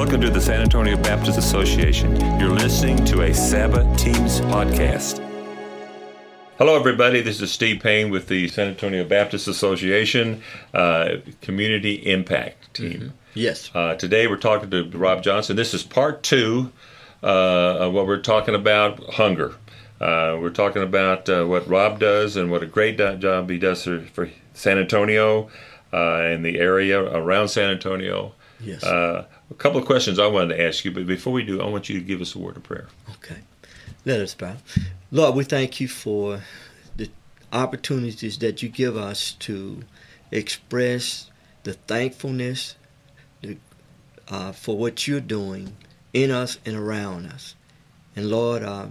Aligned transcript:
Welcome 0.00 0.22
to 0.22 0.30
the 0.30 0.40
San 0.40 0.62
Antonio 0.62 0.96
Baptist 0.96 1.36
Association. 1.36 2.16
You're 2.40 2.48
listening 2.48 3.04
to 3.04 3.20
a 3.20 3.34
Sabbath 3.34 3.98
Teams 3.98 4.40
podcast. 4.40 5.18
Hello, 6.56 6.74
everybody. 6.74 7.20
This 7.20 7.42
is 7.42 7.52
Steve 7.52 7.82
Payne 7.82 8.08
with 8.08 8.26
the 8.26 8.48
San 8.48 8.68
Antonio 8.68 9.04
Baptist 9.04 9.46
Association 9.46 10.42
uh, 10.72 11.16
Community 11.42 11.96
Impact 12.10 12.72
Team. 12.72 12.92
Mm-hmm. 12.92 13.08
Yes. 13.34 13.70
Uh, 13.74 13.94
today 13.94 14.26
we're 14.26 14.38
talking 14.38 14.70
to 14.70 14.88
Rob 14.88 15.22
Johnson. 15.22 15.54
This 15.54 15.74
is 15.74 15.82
part 15.82 16.22
two 16.22 16.72
uh, 17.22 17.26
of 17.26 17.92
what 17.92 18.06
we're 18.06 18.22
talking 18.22 18.54
about 18.54 19.04
hunger. 19.04 19.56
Uh, 20.00 20.38
we're 20.40 20.48
talking 20.48 20.82
about 20.82 21.28
uh, 21.28 21.44
what 21.44 21.68
Rob 21.68 22.00
does 22.00 22.38
and 22.38 22.50
what 22.50 22.62
a 22.62 22.66
great 22.66 22.96
job 22.96 23.50
he 23.50 23.58
does 23.58 23.84
for, 23.84 24.00
for 24.00 24.30
San 24.54 24.78
Antonio 24.78 25.50
uh, 25.92 26.20
and 26.22 26.42
the 26.42 26.58
area 26.58 27.02
around 27.02 27.48
San 27.48 27.68
Antonio. 27.68 28.32
Yes. 28.62 28.82
A 29.50 29.54
couple 29.54 29.80
of 29.80 29.86
questions 29.86 30.18
I 30.18 30.26
wanted 30.26 30.56
to 30.56 30.62
ask 30.62 30.84
you, 30.84 30.92
but 30.92 31.06
before 31.06 31.32
we 31.32 31.42
do, 31.42 31.60
I 31.60 31.66
want 31.66 31.88
you 31.88 31.98
to 31.98 32.04
give 32.04 32.20
us 32.20 32.34
a 32.34 32.38
word 32.38 32.56
of 32.56 32.62
prayer. 32.62 32.86
Okay. 33.16 33.38
Let 34.04 34.20
us 34.20 34.34
bow. 34.34 34.56
Lord, 35.10 35.34
we 35.34 35.44
thank 35.44 35.80
you 35.80 35.88
for 35.88 36.40
the 36.96 37.10
opportunities 37.52 38.38
that 38.38 38.62
you 38.62 38.68
give 38.68 38.96
us 38.96 39.32
to 39.32 39.82
express 40.30 41.30
the 41.64 41.74
thankfulness 41.74 42.76
uh, 44.28 44.52
for 44.52 44.76
what 44.76 45.06
you're 45.06 45.20
doing 45.20 45.76
in 46.12 46.30
us 46.30 46.58
and 46.64 46.76
around 46.76 47.26
us. 47.26 47.54
And 48.14 48.30
Lord, 48.30 48.62
uh, 48.62 48.86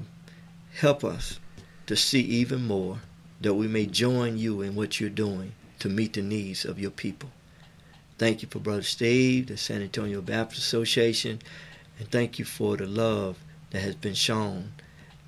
help 0.73 1.04
us 1.04 1.40
to 1.88 1.96
see 1.96 2.21
even 2.21 2.68
more 2.68 2.99
that 3.41 3.54
we 3.54 3.68
may 3.68 3.85
join 3.85 4.38
you 4.38 4.62
in 4.62 4.76
what 4.76 4.99
you're 4.99 5.10
doing 5.10 5.54
to 5.80 5.90
meet 5.90 6.13
the 6.13 6.21
needs 6.21 6.66
of 6.66 6.80
your 6.80 6.91
people. 6.91 7.32
Thank 8.20 8.41
you 8.41 8.50
for 8.50 8.59
Brother 8.59 8.82
Steve, 8.82 9.48
the 9.48 9.55
San 9.55 9.82
Antonio 9.82 10.20
Baptist 10.22 10.62
Association, 10.62 11.40
and 11.98 12.12
thank 12.12 12.38
you 12.38 12.44
for 12.44 12.76
the 12.76 12.86
love 12.86 13.38
that 13.72 13.80
has 13.80 13.96
been 13.96 14.14
shown 14.14 14.74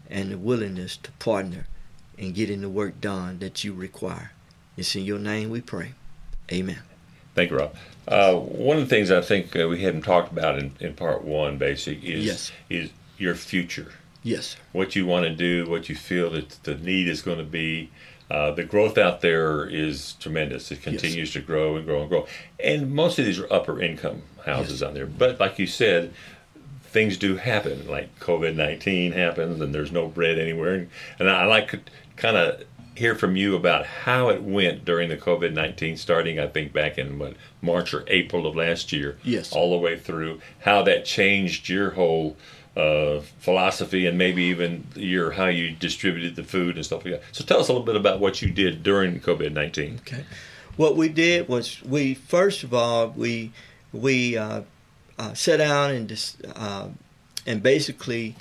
and 0.09 0.29
the 0.29 0.37
willingness 0.37 0.97
to 0.97 1.11
partner 1.13 1.67
in 2.17 2.33
getting 2.33 2.59
the 2.59 2.67
work 2.67 2.99
done 2.99 3.39
that 3.39 3.63
you 3.63 3.73
require. 3.73 4.33
It's 4.75 4.93
in 4.93 5.05
your 5.05 5.19
name 5.19 5.49
we 5.49 5.61
pray. 5.61 5.93
Amen. 6.51 6.79
Thank 7.33 7.51
you, 7.51 7.59
Rob. 7.59 7.73
Uh, 8.09 8.33
one 8.33 8.75
of 8.75 8.83
the 8.83 8.93
things 8.93 9.09
I 9.09 9.21
think 9.21 9.55
uh, 9.55 9.69
we 9.69 9.81
hadn't 9.81 10.01
talked 10.01 10.33
about 10.33 10.59
in, 10.59 10.73
in 10.81 10.93
part 10.93 11.23
one, 11.23 11.57
basic, 11.57 12.03
is 12.03 12.25
yes. 12.25 12.51
is 12.69 12.89
your 13.17 13.35
future. 13.35 13.93
Yes. 14.21 14.57
What 14.73 14.97
you 14.97 15.05
want 15.05 15.23
to 15.23 15.33
do, 15.33 15.65
what 15.69 15.87
you 15.87 15.95
feel 15.95 16.29
that 16.31 16.61
the 16.63 16.75
need 16.75 17.07
is 17.07 17.21
going 17.21 17.37
to 17.37 17.45
be, 17.45 17.89
uh, 18.31 18.49
the 18.51 18.63
growth 18.63 18.97
out 18.97 19.19
there 19.19 19.65
is 19.65 20.13
tremendous. 20.13 20.71
It 20.71 20.81
continues 20.81 21.29
yes. 21.29 21.33
to 21.33 21.41
grow 21.41 21.75
and 21.75 21.85
grow 21.85 21.99
and 21.99 22.09
grow. 22.09 22.27
And 22.63 22.93
most 22.93 23.19
of 23.19 23.25
these 23.25 23.37
are 23.39 23.51
upper 23.51 23.81
income 23.81 24.21
houses 24.45 24.79
yes. 24.79 24.87
out 24.87 24.93
there. 24.93 25.05
But 25.05 25.37
like 25.41 25.59
you 25.59 25.67
said, 25.67 26.13
things 26.81 27.17
do 27.17 27.35
happen. 27.35 27.89
Like 27.89 28.17
COVID 28.21 28.55
19 28.55 29.11
happens 29.11 29.59
and 29.59 29.75
there's 29.75 29.91
no 29.91 30.07
bread 30.07 30.39
anywhere. 30.39 30.87
And 31.19 31.29
I 31.29 31.43
like 31.43 31.71
to 31.71 31.81
kind 32.15 32.37
of 32.37 32.63
hear 32.95 33.15
from 33.15 33.35
you 33.35 33.57
about 33.57 33.85
how 33.85 34.29
it 34.29 34.41
went 34.41 34.85
during 34.85 35.09
the 35.09 35.17
COVID 35.17 35.53
19, 35.53 35.97
starting, 35.97 36.39
I 36.39 36.47
think, 36.47 36.71
back 36.71 36.97
in 36.97 37.19
what, 37.19 37.33
March 37.61 37.93
or 37.93 38.05
April 38.07 38.47
of 38.47 38.55
last 38.55 38.93
year. 38.93 39.17
Yes. 39.23 39.51
All 39.51 39.71
the 39.71 39.77
way 39.77 39.99
through, 39.99 40.39
how 40.61 40.83
that 40.83 41.03
changed 41.03 41.67
your 41.67 41.89
whole 41.91 42.37
uh, 42.75 43.19
philosophy 43.39 44.07
and 44.07 44.17
maybe 44.17 44.43
even 44.43 44.85
your 44.95 45.31
how 45.31 45.47
you 45.47 45.71
distributed 45.71 46.35
the 46.35 46.43
food 46.43 46.75
and 46.75 46.85
stuff 46.85 47.03
like 47.05 47.15
that. 47.15 47.23
So 47.31 47.43
tell 47.43 47.59
us 47.59 47.67
a 47.67 47.71
little 47.73 47.85
bit 47.85 47.95
about 47.95 48.19
what 48.19 48.41
you 48.41 48.49
did 48.51 48.83
during 48.83 49.19
COVID 49.19 49.51
nineteen. 49.53 49.99
Okay, 50.01 50.25
what 50.77 50.95
we 50.95 51.09
did 51.09 51.47
was 51.47 51.81
we 51.83 52.13
first 52.13 52.63
of 52.63 52.73
all 52.73 53.09
we 53.09 53.51
we 53.91 54.37
uh, 54.37 54.61
uh, 55.19 55.33
sat 55.33 55.57
down 55.57 55.91
and 55.91 56.07
just 56.07 56.41
uh, 56.55 56.87
and 57.45 57.61
basically 57.61 58.35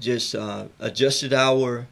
just 0.00 0.34
uh, 0.34 0.66
adjusted 0.80 1.32
our 1.32 1.86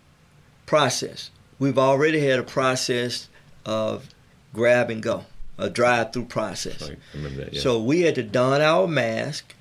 process. 0.67 1.31
We've 1.59 1.79
already 1.79 2.21
had 2.21 2.39
a 2.39 2.43
process 2.43 3.29
of 3.65 4.09
grab 4.53 4.91
and 4.91 5.03
go, 5.03 5.25
a 5.59 5.71
drive-through 5.71 6.27
process. 6.27 6.91
That, 7.15 7.53
yeah. 7.53 7.61
So 7.61 7.81
we 7.81 8.03
had 8.03 8.15
to 8.17 8.23
don 8.23 8.61
our 8.61 8.87
mask 8.87 9.55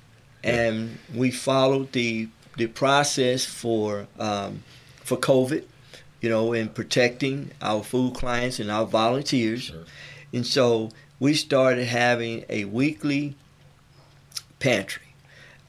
and 0.45 0.97
we 1.13 1.31
followed 1.31 1.91
the 1.91 2.29
the 2.57 2.67
process 2.67 3.43
for 3.43 4.07
um, 4.19 4.63
for 5.03 5.17
COVID, 5.17 5.63
you 6.21 6.29
know, 6.29 6.53
in 6.53 6.69
protecting 6.69 7.51
our 7.61 7.83
food 7.83 8.15
clients 8.15 8.59
and 8.59 8.71
our 8.71 8.85
volunteers. 8.85 9.63
Sure. 9.63 9.83
And 10.31 10.45
so 10.45 10.91
we 11.19 11.33
started 11.33 11.85
having 11.85 12.45
a 12.47 12.65
weekly 12.65 13.35
pantry, 14.59 15.13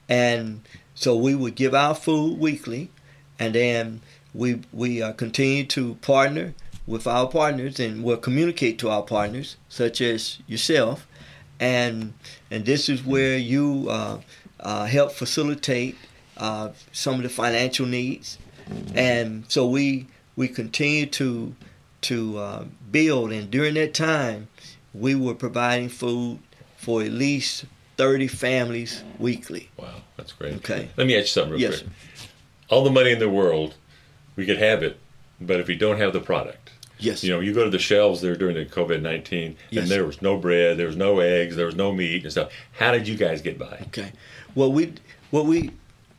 and 0.07 0.61
so 0.93 1.15
we 1.17 1.35
would 1.35 1.55
give 1.55 1.73
our 1.73 1.95
food 1.95 2.39
weekly, 2.39 2.91
and 3.39 3.55
then 3.55 4.01
we 4.33 4.61
we 4.71 5.01
uh, 5.01 5.13
continue 5.13 5.65
to 5.65 5.95
partner 5.95 6.53
with 6.85 7.05
our 7.05 7.27
partners 7.27 7.81
and 7.81 8.01
we'll 8.01 8.15
communicate 8.15 8.79
to 8.79 8.89
our 8.89 9.01
partners, 9.01 9.57
such 9.67 9.99
as 10.01 10.39
yourself, 10.47 11.07
and 11.59 12.13
and 12.51 12.65
this 12.65 12.87
is 12.87 13.03
where 13.03 13.37
you 13.37 13.87
uh, 13.89 14.19
uh, 14.59 14.85
help 14.85 15.11
facilitate 15.11 15.95
uh, 16.37 16.69
some 16.91 17.15
of 17.15 17.23
the 17.23 17.29
financial 17.29 17.85
needs, 17.85 18.37
and 18.93 19.45
so 19.47 19.67
we 19.67 20.07
we 20.35 20.47
continue 20.47 21.05
to 21.05 21.55
to 22.01 22.37
uh, 22.37 22.65
build. 22.91 23.31
And 23.31 23.49
during 23.49 23.73
that 23.75 23.93
time, 23.93 24.47
we 24.93 25.15
were 25.15 25.33
providing 25.33 25.89
food 25.89 26.39
for 26.77 27.01
at 27.01 27.11
least 27.11 27.65
thirty 27.97 28.27
families 28.27 29.03
weekly. 29.19 29.69
Wow, 29.77 30.01
that's 30.15 30.33
great. 30.33 30.55
Okay, 30.55 30.89
let 30.97 31.07
me 31.07 31.15
ask 31.15 31.23
you 31.23 31.27
something 31.27 31.53
real 31.53 31.61
yes, 31.61 31.81
quick. 31.81 31.91
All 32.69 32.83
the 32.83 32.91
money 32.91 33.11
in 33.11 33.19
the 33.19 33.29
world, 33.29 33.75
we 34.35 34.45
could 34.45 34.59
have 34.59 34.83
it, 34.83 34.99
but 35.39 35.59
if 35.59 35.67
we 35.67 35.75
don't 35.75 35.99
have 35.99 36.13
the 36.13 36.19
product, 36.19 36.71
Yes. 36.99 37.23
You 37.23 37.31
know, 37.31 37.39
you 37.39 37.53
go 37.53 37.63
to 37.63 37.69
the 37.69 37.79
shelves 37.79 38.21
there 38.21 38.35
during 38.35 38.55
the 38.55 38.65
COVID 38.65 39.01
nineteen, 39.01 39.55
yes. 39.69 39.83
and 39.83 39.91
there 39.91 40.05
was 40.05 40.21
no 40.21 40.37
bread, 40.37 40.77
there 40.77 40.87
was 40.87 40.95
no 40.95 41.19
eggs, 41.19 41.55
there 41.55 41.65
was 41.65 41.75
no 41.75 41.91
meat 41.91 42.23
and 42.23 42.31
stuff. 42.31 42.51
How 42.73 42.91
did 42.91 43.07
you 43.07 43.15
guys 43.15 43.41
get 43.41 43.59
by? 43.59 43.83
Okay. 43.87 44.11
Well, 44.55 44.71
we 44.71 44.93
what 45.29 45.45
we 45.45 45.71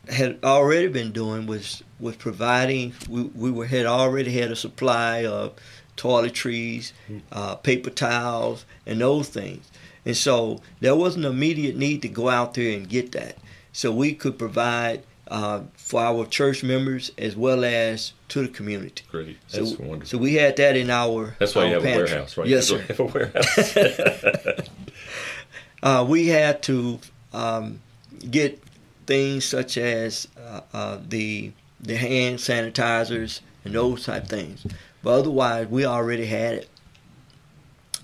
had 0.07 0.39
already 0.43 0.87
been 0.87 1.11
doing 1.11 1.47
was 1.47 1.83
was 1.99 2.15
providing. 2.15 2.93
We 3.09 3.23
we 3.23 3.51
were, 3.51 3.65
had 3.65 3.85
already 3.85 4.31
had 4.39 4.51
a 4.51 4.55
supply 4.55 5.25
of 5.25 5.53
toiletries, 5.97 6.93
uh, 7.31 7.55
paper 7.55 7.89
towels, 7.89 8.65
and 8.85 9.01
those 9.01 9.27
things. 9.27 9.69
And 10.05 10.15
so 10.15 10.61
there 10.79 10.95
wasn't 10.95 11.25
an 11.25 11.31
immediate 11.33 11.75
need 11.75 12.01
to 12.03 12.07
go 12.07 12.29
out 12.29 12.53
there 12.53 12.71
and 12.71 12.87
get 12.87 13.11
that. 13.11 13.37
So 13.73 13.91
we 13.91 14.13
could 14.13 14.39
provide 14.39 15.03
uh, 15.29 15.61
for 15.75 16.01
our 16.01 16.25
church 16.25 16.63
members 16.63 17.11
as 17.17 17.35
well 17.35 17.63
as 17.63 18.13
to 18.29 18.41
the 18.41 18.47
community. 18.47 19.03
Great, 19.11 19.37
that's 19.51 19.71
so, 19.71 19.77
wonderful. 19.79 20.05
So 20.05 20.17
we 20.17 20.33
had 20.35 20.55
that 20.57 20.75
in 20.75 20.89
our. 20.89 21.35
That's 21.39 21.55
why 21.55 21.63
our 21.63 21.67
you 21.67 21.73
have 21.75 21.83
pantry. 21.83 22.03
a 22.03 22.05
warehouse, 22.05 22.37
right? 22.37 22.47
Yes, 22.47 22.67
sir. 22.67 22.79
have 22.79 22.99
a 22.99 23.05
warehouse. 23.05 24.69
uh, 25.83 26.05
we 26.07 26.27
had 26.27 26.63
to 26.63 26.99
um, 27.33 27.79
get 28.29 28.61
things 29.05 29.45
such 29.45 29.77
as 29.77 30.27
uh, 30.37 30.61
uh, 30.73 30.97
the 31.07 31.51
the 31.79 31.95
hand 31.95 32.37
sanitizers 32.37 33.41
and 33.63 33.73
those 33.75 34.05
type 34.05 34.27
things, 34.27 34.65
but 35.03 35.11
otherwise 35.11 35.67
we 35.67 35.85
already 35.85 36.25
had 36.25 36.55
it, 36.55 36.69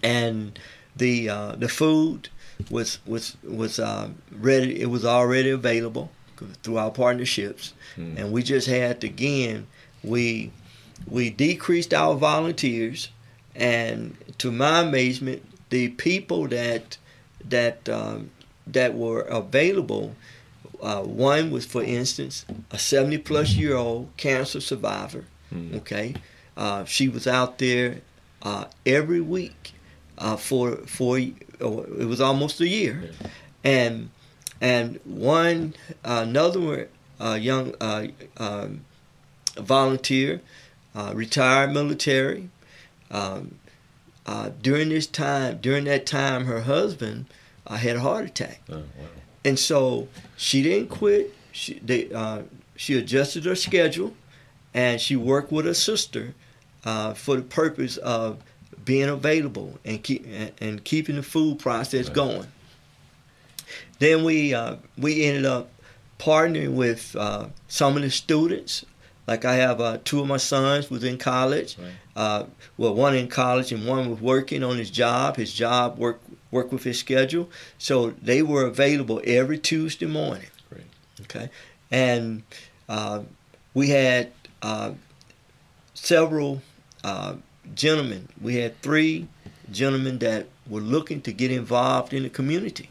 and 0.03 0.59
the 0.95 1.29
uh, 1.29 1.55
the 1.55 1.69
food 1.69 2.29
was 2.69 2.99
was 3.07 3.35
was 3.43 3.79
um, 3.79 4.15
ready. 4.31 4.79
It 4.79 4.91
was 4.91 5.03
already 5.03 5.49
available 5.49 6.11
through 6.63 6.77
our 6.77 6.91
partnerships, 6.91 7.73
hmm. 7.95 8.17
and 8.17 8.31
we 8.31 8.43
just 8.43 8.67
had 8.67 9.01
to 9.01 9.07
again 9.07 9.67
we 10.03 10.51
we 11.07 11.29
decreased 11.29 11.93
our 11.93 12.15
volunteers, 12.15 13.09
and 13.55 14.15
to 14.37 14.51
my 14.51 14.81
amazement, 14.81 15.43
the 15.69 15.89
people 15.89 16.47
that 16.47 16.97
that 17.49 17.87
um, 17.89 18.31
that 18.67 18.93
were 18.93 19.21
available. 19.21 20.15
Uh, 20.81 21.01
one 21.01 21.51
was, 21.51 21.65
for 21.65 21.81
instance, 21.81 22.45
a 22.69 22.77
70 22.77 23.19
plus 23.19 23.53
year 23.53 23.77
old 23.77 24.09
cancer 24.17 24.59
survivor. 24.59 25.23
Hmm. 25.49 25.75
Okay, 25.75 26.15
uh, 26.57 26.83
she 26.83 27.07
was 27.07 27.27
out 27.27 27.59
there 27.59 28.01
uh, 28.41 28.65
every 28.85 29.21
week 29.21 29.73
uh, 30.17 30.35
for 30.35 30.77
for 30.85 31.17
it 31.17 31.33
was 31.59 32.19
almost 32.19 32.59
a 32.61 32.67
year, 32.67 33.11
yeah. 33.21 33.27
and 33.63 34.09
and 34.65 34.99
one 35.03 35.75
another 36.03 36.89
uh, 37.21 37.37
young 37.39 37.75
uh, 37.79 38.07
um, 38.37 38.83
volunteer, 39.55 40.41
uh, 40.95 41.11
retired 41.13 41.71
military. 41.71 42.49
Um, 43.11 43.59
uh, 44.25 44.49
during 44.63 44.89
this 44.89 45.05
time, 45.05 45.59
during 45.59 45.83
that 45.83 46.07
time, 46.07 46.45
her 46.45 46.61
husband 46.61 47.27
uh, 47.67 47.75
had 47.75 47.97
a 47.97 47.99
heart 47.99 48.25
attack, 48.25 48.61
oh, 48.71 48.77
wow. 48.77 48.83
and 49.43 49.59
so 49.59 50.07
she 50.35 50.63
didn't 50.63 50.89
quit. 50.89 51.31
She 51.51 51.77
they, 51.77 52.09
she 52.75 52.97
adjusted 52.97 53.45
her 53.45 53.53
schedule, 53.53 54.15
and 54.73 54.99
she 54.99 55.15
worked 55.15 55.51
with 55.51 55.65
her 55.65 55.75
sister 55.75 56.33
for 56.81 57.35
the 57.35 57.45
purpose 57.47 57.97
of 57.97 58.41
being 58.83 59.09
available 59.09 59.77
and 59.85 60.01
keep 60.01 60.25
and 60.59 60.83
keeping 60.83 61.17
the 61.17 61.23
food 61.23 61.59
process 61.59 62.07
right. 62.07 62.15
going. 62.15 62.47
Then 63.99 64.23
we 64.23 64.53
uh, 64.53 64.77
we 64.97 65.25
ended 65.25 65.45
up 65.45 65.69
partnering 66.19 66.75
with 66.75 67.15
uh, 67.15 67.47
some 67.67 67.95
of 67.95 68.03
the 68.03 68.11
students. 68.11 68.85
Like 69.27 69.43
I 69.43 69.55
have 69.55 69.81
uh, 69.81 69.97
two 70.03 70.21
of 70.21 70.27
my 70.27 70.37
sons 70.37 70.89
was 70.89 71.03
in 71.03 71.17
college. 71.17 71.77
Right. 71.77 71.91
Uh, 72.15 72.45
well, 72.77 72.93
one 72.93 73.15
in 73.15 73.27
college 73.27 73.71
and 73.71 73.87
one 73.87 74.09
was 74.09 74.21
working 74.21 74.63
on 74.63 74.77
his 74.77 74.91
job. 74.91 75.37
His 75.37 75.53
job 75.53 75.97
work 75.97 76.21
work 76.51 76.71
with 76.71 76.83
his 76.83 76.99
schedule, 76.99 77.49
so 77.77 78.11
they 78.21 78.41
were 78.41 78.65
available 78.65 79.21
every 79.25 79.57
Tuesday 79.57 80.05
morning. 80.05 80.47
Great. 80.69 80.85
Okay, 81.21 81.49
and 81.91 82.43
uh, 82.87 83.21
we 83.73 83.89
had 83.89 84.31
uh, 84.61 84.91
several 85.93 86.61
uh, 87.03 87.35
gentlemen. 87.73 88.29
We 88.39 88.55
had 88.57 88.81
three 88.81 89.27
gentlemen 89.71 90.19
that 90.19 90.47
were 90.67 90.81
looking 90.81 91.21
to 91.21 91.33
get 91.33 91.51
involved 91.51 92.13
in 92.13 92.23
the 92.23 92.29
community. 92.29 92.89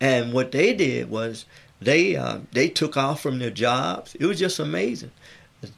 And 0.00 0.32
what 0.32 0.52
they 0.52 0.74
did 0.74 1.10
was 1.10 1.44
they 1.80 2.16
uh, 2.16 2.38
they 2.52 2.68
took 2.68 2.96
off 2.96 3.20
from 3.20 3.38
their 3.38 3.50
jobs. 3.50 4.14
It 4.16 4.26
was 4.26 4.38
just 4.38 4.58
amazing, 4.58 5.10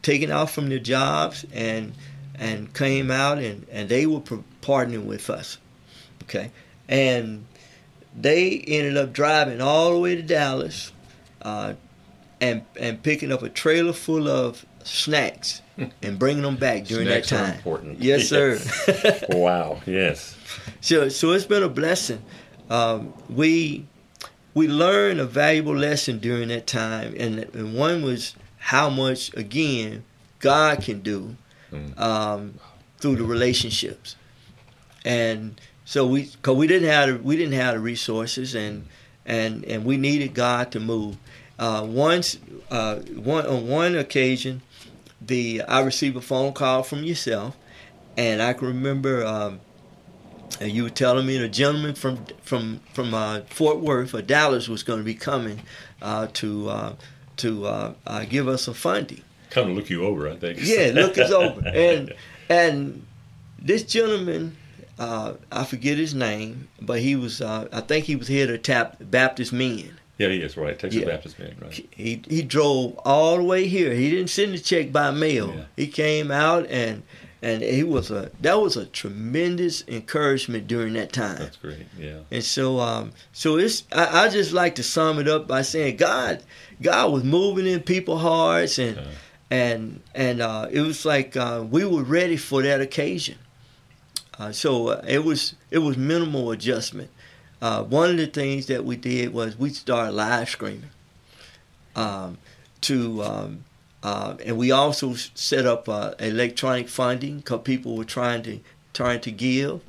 taking 0.03 0.31
off 0.31 0.53
from 0.53 0.69
their 0.69 0.79
jobs 0.79 1.45
and 1.53 1.93
and 2.35 2.73
came 2.75 3.11
out 3.11 3.39
and, 3.39 3.67
and 3.71 3.89
they 3.89 4.07
were 4.07 4.21
partnering 4.21 5.05
with 5.07 5.31
us. 5.31 5.59
Okay, 6.25 6.51
and 6.89 7.47
they 8.19 8.59
ended 8.67 8.97
up 8.97 9.13
driving 9.13 9.61
all 9.61 9.93
the 9.93 9.99
way 9.99 10.17
to 10.17 10.23
Dallas, 10.23 10.93
uh, 11.43 11.75
and 12.41 12.65
and 12.79 13.03
picking 13.03 13.33
up 13.33 13.43
a 13.43 13.49
trailer 13.49 13.93
full 13.93 14.29
of 14.29 14.65
snacks 14.85 15.61
and 16.03 16.19
bringing 16.19 16.43
them 16.43 16.57
back 16.57 16.85
during 16.85 17.07
Snacks 17.07 17.31
that 17.31 17.41
are 17.41 17.47
time. 17.47 17.57
important. 17.57 18.01
Yes, 18.01 18.29
sir. 18.29 18.59
wow. 19.31 19.81
Yes. 19.87 20.37
So, 20.83 21.11
so 21.11 21.33
it's 21.33 21.45
been 21.45 21.63
a 21.63 21.69
blessing. 21.69 22.23
Um, 22.71 23.13
we 23.29 23.87
we 24.55 24.67
learned 24.69 25.21
a 25.21 25.27
valuable 25.27 25.77
lesson 25.77 26.19
during 26.19 26.49
that 26.49 26.67
time, 26.67 27.15
and, 27.19 27.39
and 27.39 27.75
one 27.75 28.03
was 28.03 28.35
how 28.59 28.91
much 28.91 29.33
again 29.35 30.05
God 30.41 30.83
can 30.83 31.01
do 31.01 31.37
Mm. 31.73 31.97
um, 32.01 32.55
through 32.99 33.15
the 33.15 33.23
relationships, 33.23 34.17
and 35.05 35.61
so 35.85 36.05
we 36.05 36.25
because 36.25 36.57
we 36.57 36.67
didn't 36.67 36.89
have 36.89 37.09
the, 37.09 37.23
we 37.23 37.37
didn't 37.37 37.53
have 37.55 37.75
the 37.75 37.81
resources, 37.81 38.57
and 38.57 38.87
and 39.25 39.65
and 39.65 39.85
we 39.85 39.97
needed 39.97 40.35
God 40.35 40.73
to 40.73 40.81
move. 40.81 41.17
Uh, 41.61 41.87
once 41.89 42.39
uh, 42.73 42.97
one 42.97 43.47
on 43.47 43.69
one 43.69 43.95
occasion, 43.95 44.63
the 45.21 45.63
I 45.63 45.81
received 45.83 46.17
a 46.17 46.21
phone 46.21 46.53
call 46.53 46.83
from 46.83 47.05
yourself, 47.05 47.57
and 48.17 48.43
I 48.43 48.53
can 48.53 48.67
remember. 48.67 49.25
Um, 49.25 49.61
and 50.61 50.73
you 50.73 50.83
were 50.83 50.91
telling 50.91 51.27
me 51.27 51.39
the 51.39 51.49
gentleman 51.49 51.95
from 51.95 52.25
from 52.43 52.81
from 52.93 53.15
uh, 53.15 53.43
Fort 53.49 53.79
Worth 53.79 54.15
or 54.15 54.23
Dallas 54.23 54.69
was 54.69 54.83
going 54.83 54.99
to 54.99 55.05
be 55.05 55.15
coming 55.15 55.61
uh, 56.03 56.29
to 56.35 56.69
uh, 56.69 56.95
to 57.39 57.67
uh, 57.67 57.95
uh, 58.07 58.25
give 58.25 58.49
us 58.49 58.63
some 58.63 58.75
funding. 58.75 59.23
Kind 59.51 59.71
of 59.71 59.77
look 59.77 59.91
you 59.91 60.05
over, 60.05 60.29
I 60.29 60.37
think. 60.37 60.59
Yeah, 60.63 60.93
look 60.95 61.19
us 61.19 61.31
over, 61.31 61.67
and 61.75 62.15
and 62.49 63.07
this 63.59 63.83
gentleman, 63.83 64.57
uh, 64.99 65.35
I 65.51 65.65
forget 65.65 65.99
his 65.99 66.15
name, 66.15 66.69
but 66.81 67.01
he 67.01 67.17
was 67.17 67.41
I 67.43 67.81
think 67.81 68.07
he 68.07 68.17
was 68.17 68.29
here 68.29 68.47
to 68.47 68.59
tap 68.59 68.97
Baptist 69.01 69.53
men. 69.53 69.97
Yeah, 70.19 70.29
he 70.29 70.43
is 70.43 70.55
right. 70.59 70.79
Texas 70.79 71.01
Yeah. 71.01 71.07
Baptist 71.07 71.39
man, 71.39 71.57
right? 71.63 71.89
He 71.91 72.23
he 72.29 72.43
drove 72.43 72.99
all 73.07 73.39
the 73.39 73.43
way 73.43 73.67
here. 73.67 73.95
He 73.95 74.11
didn't 74.11 74.29
send 74.29 74.53
the 74.53 74.59
check 74.59 74.93
by 74.93 75.11
mail. 75.11 75.55
Yeah. 75.55 75.65
He 75.77 75.87
came 75.87 76.31
out 76.31 76.67
and 76.69 77.03
and 77.43 77.63
he 77.63 77.83
was 77.83 78.11
a 78.11 78.31
that 78.41 78.61
was 78.61 78.77
a 78.77 78.87
tremendous 78.87 79.83
encouragement 79.89 80.67
during 80.67 80.93
that 80.95 81.13
time. 81.13 81.39
That's 81.39 81.57
great. 81.57 81.87
Yeah. 81.99 82.19
And 82.31 82.45
so, 82.45 82.79
um, 82.81 83.13
so 83.33 83.57
it's 83.57 83.85
I, 83.93 84.25
I 84.25 84.29
just 84.29 84.53
like 84.53 84.75
to 84.77 84.83
sum 84.83 85.19
it 85.19 85.29
up 85.29 85.47
by 85.47 85.63
saying 85.63 85.97
God, 85.97 86.43
God 86.83 87.13
was 87.13 87.25
moving 87.25 87.67
in 87.67 87.81
people's 87.81 88.23
hearts, 88.23 88.79
and 88.79 88.99
Uh. 88.99 89.05
and 89.51 90.03
and 90.15 90.41
uh, 90.43 90.69
it 90.71 90.81
was 90.83 91.05
like 91.05 91.37
uh, 91.37 91.65
we 91.69 91.85
were 91.85 92.03
ready 92.03 92.37
for 92.37 92.63
that 92.63 92.81
occasion. 92.81 93.39
Uh, 94.39 94.53
so 94.53 94.89
uh, 94.89 95.05
it 95.07 95.25
was 95.25 95.55
it 95.71 95.79
was 95.79 95.97
minimal 95.97 96.51
adjustment. 96.51 97.11
Uh, 97.63 97.83
one 97.85 98.09
of 98.11 98.17
the 98.17 98.27
things 98.27 98.67
that 98.67 98.85
we 98.87 98.97
did 98.97 99.33
was 99.35 99.59
we 99.59 99.69
started 99.71 100.13
live 100.13 100.49
streaming. 100.49 100.91
Um, 101.97 102.39
to 102.83 103.23
um, 103.23 103.65
uh, 104.03 104.35
and 104.45 104.57
we 104.57 104.71
also 104.71 105.15
set 105.15 105.67
up 105.67 105.89
uh, 105.89 106.15
electronic 106.19 106.89
funding 106.89 107.39
because 107.39 107.61
people 107.65 107.97
were 107.97 108.05
trying 108.05 108.43
to 108.45 108.61
trying 108.93 109.21
to 109.21 109.31
give, 109.31 109.81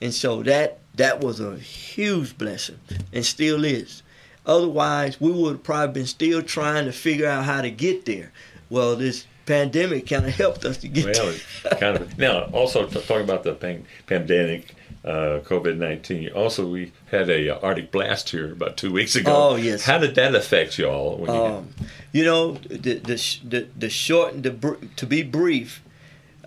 and 0.00 0.12
so 0.14 0.42
that 0.42 0.78
that 0.94 1.20
was 1.20 1.40
a 1.40 1.56
huge 1.56 2.36
blessing 2.38 2.78
and 3.12 3.24
still 3.26 3.64
is. 3.64 4.02
Otherwise, 4.46 5.20
we 5.20 5.30
would 5.32 5.52
have 5.52 5.62
probably 5.62 5.92
been 6.00 6.06
still 6.06 6.42
trying 6.42 6.84
to 6.84 6.92
figure 6.92 7.26
out 7.26 7.44
how 7.44 7.62
to 7.62 7.70
get 7.70 8.04
there. 8.04 8.30
Well, 8.68 8.94
this 8.96 9.26
pandemic 9.46 10.06
kind 10.08 10.26
of 10.26 10.34
helped 10.34 10.64
us 10.64 10.76
to 10.78 10.88
get 10.88 11.06
Well, 11.16 11.34
there. 11.62 11.78
kind 11.80 11.96
of. 11.96 12.18
Now, 12.18 12.44
also 12.52 12.86
t- 12.86 13.00
talking 13.00 13.24
about 13.24 13.42
the 13.44 13.54
pan- 13.54 13.86
pandemic, 14.06 14.74
uh, 15.04 15.40
COVID 15.44 15.76
nineteen. 15.78 16.28
Also, 16.30 16.66
we 16.68 16.92
had 17.10 17.28
a 17.30 17.56
uh, 17.56 17.60
Arctic 17.66 17.90
blast 17.90 18.28
here 18.30 18.52
about 18.52 18.76
two 18.76 18.92
weeks 18.92 19.16
ago. 19.16 19.32
Oh, 19.34 19.56
yes. 19.56 19.84
How 19.84 19.98
did 19.98 20.14
that 20.16 20.34
affect 20.34 20.78
y'all? 20.78 21.16
When 21.18 21.30
you, 21.34 21.42
Um, 21.42 21.68
you 22.14 22.24
know, 22.24 22.52
the 22.70 22.94
the 23.10 23.16
the, 23.44 23.68
the 23.76 23.90
short 23.90 24.40
the 24.42 24.52
to 24.96 25.04
be 25.04 25.22
brief, 25.24 25.82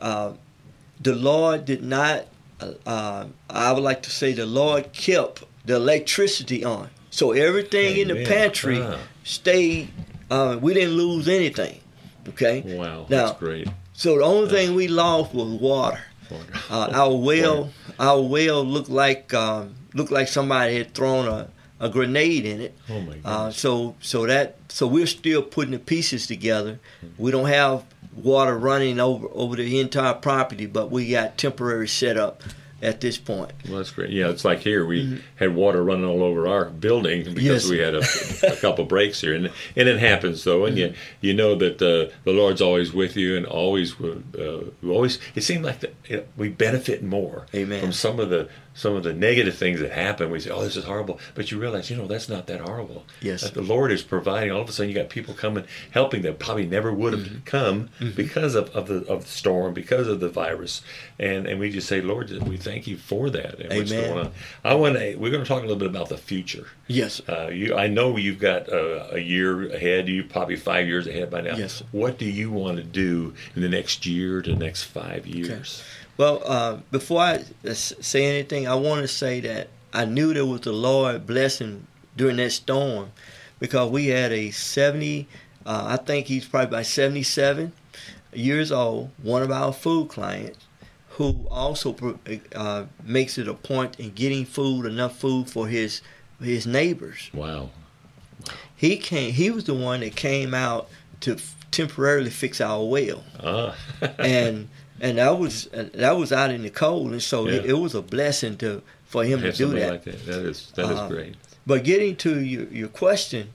uh, 0.01 0.31
the 1.01 1.13
Lord 1.13 1.65
did 1.65 1.83
not. 1.83 2.25
Uh, 2.59 2.71
uh, 2.87 3.25
I 3.49 3.71
would 3.73 3.83
like 3.83 4.01
to 4.03 4.09
say 4.09 4.31
the 4.33 4.45
Lord 4.47 4.93
kept 4.93 5.43
the 5.65 5.75
electricity 5.75 6.63
on, 6.63 6.89
so 7.11 7.33
everything 7.33 7.97
in 7.97 8.07
the 8.07 8.25
pantry 8.25 8.81
Ah. 8.81 8.97
stayed. 9.25 9.89
Uh, 10.31 10.57
we 10.61 10.73
didn't 10.73 10.95
lose 10.95 11.27
anything. 11.27 11.79
Okay. 12.29 12.61
wow, 12.65 13.05
Now- 13.09 13.27
that's 13.27 13.39
great. 13.39 13.67
So 13.93 14.17
the 14.17 14.23
only 14.23 14.49
thing 14.49 14.73
we 14.75 14.87
lost 14.87 15.33
was 15.33 15.49
water. 15.59 15.99
Uh, 16.69 16.89
our 16.93 17.15
well, 17.29 17.71
our 17.99 18.21
well 18.21 18.63
looked 18.63 18.89
like 18.89 19.33
um, 19.33 19.75
looked 19.93 20.11
like 20.11 20.27
somebody 20.29 20.77
had 20.77 20.93
thrown 20.93 21.27
a, 21.27 21.49
a 21.79 21.89
grenade 21.89 22.45
in 22.45 22.61
it. 22.61 22.77
Oh 22.89 23.01
my 23.01 23.17
Uh, 23.23 23.51
so 23.51 23.95
so 24.01 24.25
that 24.25 24.57
so 24.69 24.87
we're 24.87 25.07
still 25.07 25.41
putting 25.43 25.71
the 25.71 25.79
pieces 25.79 26.27
together. 26.27 26.79
We 27.17 27.31
don't 27.31 27.47
have 27.47 27.83
water 28.15 28.57
running 28.57 28.99
over 28.99 29.27
over 29.31 29.55
the 29.55 29.79
entire 29.79 30.13
property, 30.15 30.65
but 30.65 30.89
we 30.91 31.09
got 31.11 31.37
temporary 31.37 31.87
setup 31.87 32.41
at 32.79 33.01
this 33.01 33.17
point. 33.17 33.51
Well, 33.67 33.77
that's 33.77 33.89
great. 33.89 34.11
Yeah, 34.11 34.29
it's 34.29 34.45
like 34.45 34.59
here 34.59 34.85
we 34.85 35.19
had 35.37 35.55
water 35.55 35.83
running 35.83 36.05
all 36.05 36.21
over 36.23 36.47
our 36.47 36.65
building 36.65 37.23
because 37.33 37.33
Mm-hmm. 37.35 37.45
Yes. 37.45 37.69
we 37.69 37.79
had 37.79 37.95
a, 37.95 38.53
a 38.53 38.55
couple 38.57 38.85
breaks 38.95 39.21
here, 39.21 39.33
and 39.33 39.51
and 39.75 39.87
it 39.89 39.99
happens 39.99 40.43
though, 40.43 40.65
and 40.65 40.77
Mm-hmm. 40.77 40.93
you 41.21 41.29
you 41.29 41.33
know 41.33 41.55
that 41.55 41.81
uh, 41.81 42.13
the 42.23 42.31
Lord's 42.31 42.61
always 42.61 42.93
with 42.93 43.15
you, 43.17 43.35
and 43.37 43.45
always 43.47 43.99
uh, 43.99 44.19
we 44.83 44.89
always. 44.91 45.17
It 45.35 45.41
seemed 45.41 45.63
like 45.65 45.79
the, 45.79 45.91
you 46.07 46.17
know, 46.17 46.23
we 46.37 46.49
benefit 46.49 47.01
more 47.03 47.45
Amen. 47.55 47.81
from 47.81 47.91
some 47.93 48.19
of 48.19 48.29
the 48.29 48.47
some 48.77 48.95
of 48.95 49.03
the 49.03 49.11
negative 49.11 49.55
things 49.57 49.79
that 49.81 49.91
happen. 49.91 50.29
We 50.29 50.39
say, 50.39 50.51
"Oh, 50.51 50.63
this 50.63 50.77
is 50.77 50.85
horrible," 50.85 51.19
but 51.35 51.51
you 51.51 51.59
realize, 51.59 51.89
you 51.89 51.97
know, 51.97 52.07
that's 52.07 52.29
not 52.29 52.47
that 52.47 52.61
horrible. 52.61 53.05
Yes. 53.21 53.41
That 53.41 53.53
the 53.55 53.61
Lord 53.61 53.91
is 53.91 54.03
providing. 54.03 54.51
All 54.51 54.61
of 54.61 54.69
a 54.69 54.71
sudden, 54.71 54.89
you 54.89 54.95
got 54.95 55.09
people 55.09 55.33
coming, 55.33 55.65
helping 55.91 56.21
that 56.21 56.39
probably 56.39 56.65
never 56.67 56.93
would 56.93 57.13
have 57.13 57.17
Mm-hmm. 57.27 57.39
come 57.45 57.89
because 58.15 58.55
of, 58.55 58.69
of 58.75 58.87
the 58.87 59.03
of 59.07 59.23
the 59.23 59.29
storm, 59.29 59.73
because 59.73 60.07
of 60.07 60.19
the 60.19 60.29
virus, 60.29 60.81
and 61.19 61.47
and 61.47 61.59
we 61.59 61.71
just 61.71 61.87
say, 61.87 61.99
Lord, 62.01 62.29
we 62.47 62.55
thank 62.57 62.87
you 62.87 62.95
for 62.97 63.29
that. 63.31 63.59
And 63.59 63.73
Amen. 63.73 64.15
wanna- 64.15 64.31
I 64.63 64.75
want 64.75 64.95
to. 64.97 65.15
We're 65.15 65.31
going 65.31 65.43
to 65.43 65.47
talk 65.47 65.59
a 65.63 65.65
little 65.65 65.77
bit 65.79 65.89
about 65.89 66.09
the 66.09 66.17
future. 66.17 66.67
Yes. 66.87 67.21
Uh, 67.27 67.47
you, 67.51 67.75
I 67.75 67.87
know 67.87 68.15
you've 68.17 68.39
got 68.39 68.71
uh, 68.71 69.07
a 69.11 69.19
year 69.19 69.69
ahead. 69.73 70.07
You 70.07 70.23
probably 70.23 70.55
five 70.55 70.87
years 70.87 71.07
ahead 71.07 71.29
by 71.31 71.41
now. 71.41 71.55
Yes. 71.57 71.81
What 71.91 72.17
do 72.19 72.25
you 72.25 72.51
want 72.51 72.77
to 72.77 72.83
do 72.83 73.33
in 73.55 73.61
the 73.61 73.69
next 73.69 74.05
year 74.05 74.41
to 74.41 74.51
the 74.51 74.55
next 74.55 74.83
five 74.83 75.25
years? 75.25 75.81
Well, 76.17 76.41
uh, 76.45 76.77
before 76.91 77.21
I 77.21 77.43
say 77.73 78.25
anything, 78.25 78.67
I 78.67 78.75
want 78.75 79.01
to 79.01 79.07
say 79.07 79.39
that 79.41 79.69
I 79.93 80.05
knew 80.05 80.33
there 80.33 80.45
was 80.45 80.61
the 80.61 80.71
Lord 80.73 81.27
blessing 81.27 81.85
during 82.15 82.37
that 82.37 82.51
storm 82.51 83.11
because 83.59 83.91
we 83.91 84.07
had 84.07 84.31
a 84.31 84.49
70, 84.51 85.27
uh, 85.65 85.85
I 85.87 85.97
think 85.97 86.25
he's 86.27 86.45
probably 86.47 86.67
about 86.69 86.85
77 86.87 87.71
years 88.33 88.71
old, 88.71 89.11
one 89.21 89.43
of 89.43 89.51
our 89.51 89.71
food 89.71 90.09
clients, 90.09 90.59
who 91.09 91.45
also 91.49 91.95
uh, 92.55 92.85
makes 93.03 93.37
it 93.37 93.47
a 93.47 93.53
point 93.53 93.99
in 93.99 94.11
getting 94.11 94.45
food, 94.45 94.85
enough 94.85 95.17
food 95.17 95.49
for 95.49 95.67
his 95.67 96.01
his 96.39 96.67
neighbors. 96.67 97.31
Wow. 97.33 97.71
He 98.75 98.97
came. 98.97 99.33
He 99.33 99.49
was 99.49 99.63
the 99.63 99.73
one 99.73 100.01
that 100.01 100.15
came 100.15 100.53
out 100.53 100.87
to 101.21 101.33
f- 101.33 101.55
temporarily 101.71 102.29
fix 102.29 102.61
our 102.61 102.85
well 102.85 103.23
Ah. 103.43 103.75
and 104.19 104.69
and 105.01 105.17
that 105.17 105.37
was 105.39 105.67
that 105.73 106.17
was 106.17 106.31
out 106.31 106.51
in 106.51 106.61
the 106.63 106.69
cold, 106.69 107.11
and 107.11 107.21
so 107.21 107.47
it, 107.47 107.65
Yeah. 107.65 107.71
it 107.71 107.77
was 107.79 107.95
a 107.95 108.01
blessing 108.01 108.57
to 108.57 108.81
for 109.05 109.23
him 109.23 109.41
to 109.41 109.51
do 109.51 109.69
that. 109.69 109.89
like 109.91 110.03
that. 110.05 110.25
That 110.25 110.45
is 110.45 110.71
that 110.75 110.85
is 110.91 110.99
Uh, 110.99 111.07
great. 111.07 111.35
But 111.65 111.83
getting 111.83 112.15
to 112.17 112.39
your 112.39 112.65
your 112.71 112.87
question, 112.89 113.49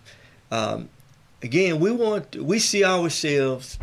um, 0.51 0.89
again, 1.43 1.81
we 1.81 1.91
want 1.91 2.37
we 2.37 2.59
see 2.59 2.85
ourselves 2.85 3.79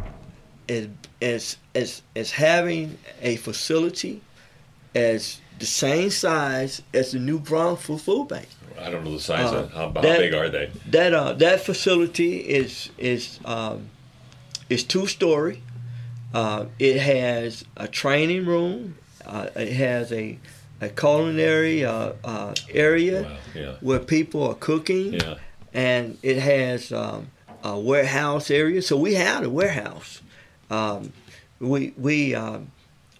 as 0.67 0.87
as 1.21 1.57
as 1.75 2.01
as 2.15 2.31
having 2.31 2.97
a 3.21 3.35
facility 3.37 4.21
as 4.95 5.39
the 5.59 5.65
same 5.65 6.09
size 6.09 6.81
as 6.93 7.11
the 7.11 7.19
New 7.19 7.39
Braunfels 7.39 8.01
Food 8.03 8.27
Bank. 8.29 8.47
I 8.79 8.89
don't 8.89 9.03
know 9.03 9.11
the 9.17 9.19
size 9.19 9.51
Uh, 9.51 9.57
of 9.57 9.71
how, 9.73 9.79
how 9.93 10.01
that- 10.01 10.19
big 10.19 10.33
are 10.33 10.49
they? 10.49 10.69
That 10.89 11.13
uh, 11.13 11.33
that 11.33 11.59
facility 11.61 12.37
is 12.37 12.89
is 12.97 13.39
um, 13.45 13.89
is 14.69 14.83
two 14.83 15.05
story. 15.07 15.61
Uh, 16.33 16.65
it 16.77 16.99
has 16.99 17.65
a 17.77 17.87
training 17.87 18.45
room. 18.45 18.95
Uh, 19.25 19.47
it 19.55 19.73
has 19.73 20.11
a 20.11 20.37
a 20.81 20.87
culinary 20.89 21.83
uh, 21.83 22.13
uh, 22.23 22.53
area 22.73 23.23
Wow, 23.23 23.37
yeah, 23.53 23.73
where 23.81 23.99
people 23.99 24.47
are 24.47 24.53
cooking, 24.55 25.13
yeah. 25.15 25.35
and 25.73 26.17
it 26.23 26.37
has 26.37 26.91
um, 26.93 27.27
a 27.63 27.77
warehouse 27.77 28.49
area. 28.49 28.81
So 28.81 28.95
we 28.95 29.15
had 29.15 29.43
a 29.43 29.49
warehouse. 29.49 30.21
Um, 30.69 31.11
we 31.59 31.93
we 31.97 32.33
um, 32.35 32.71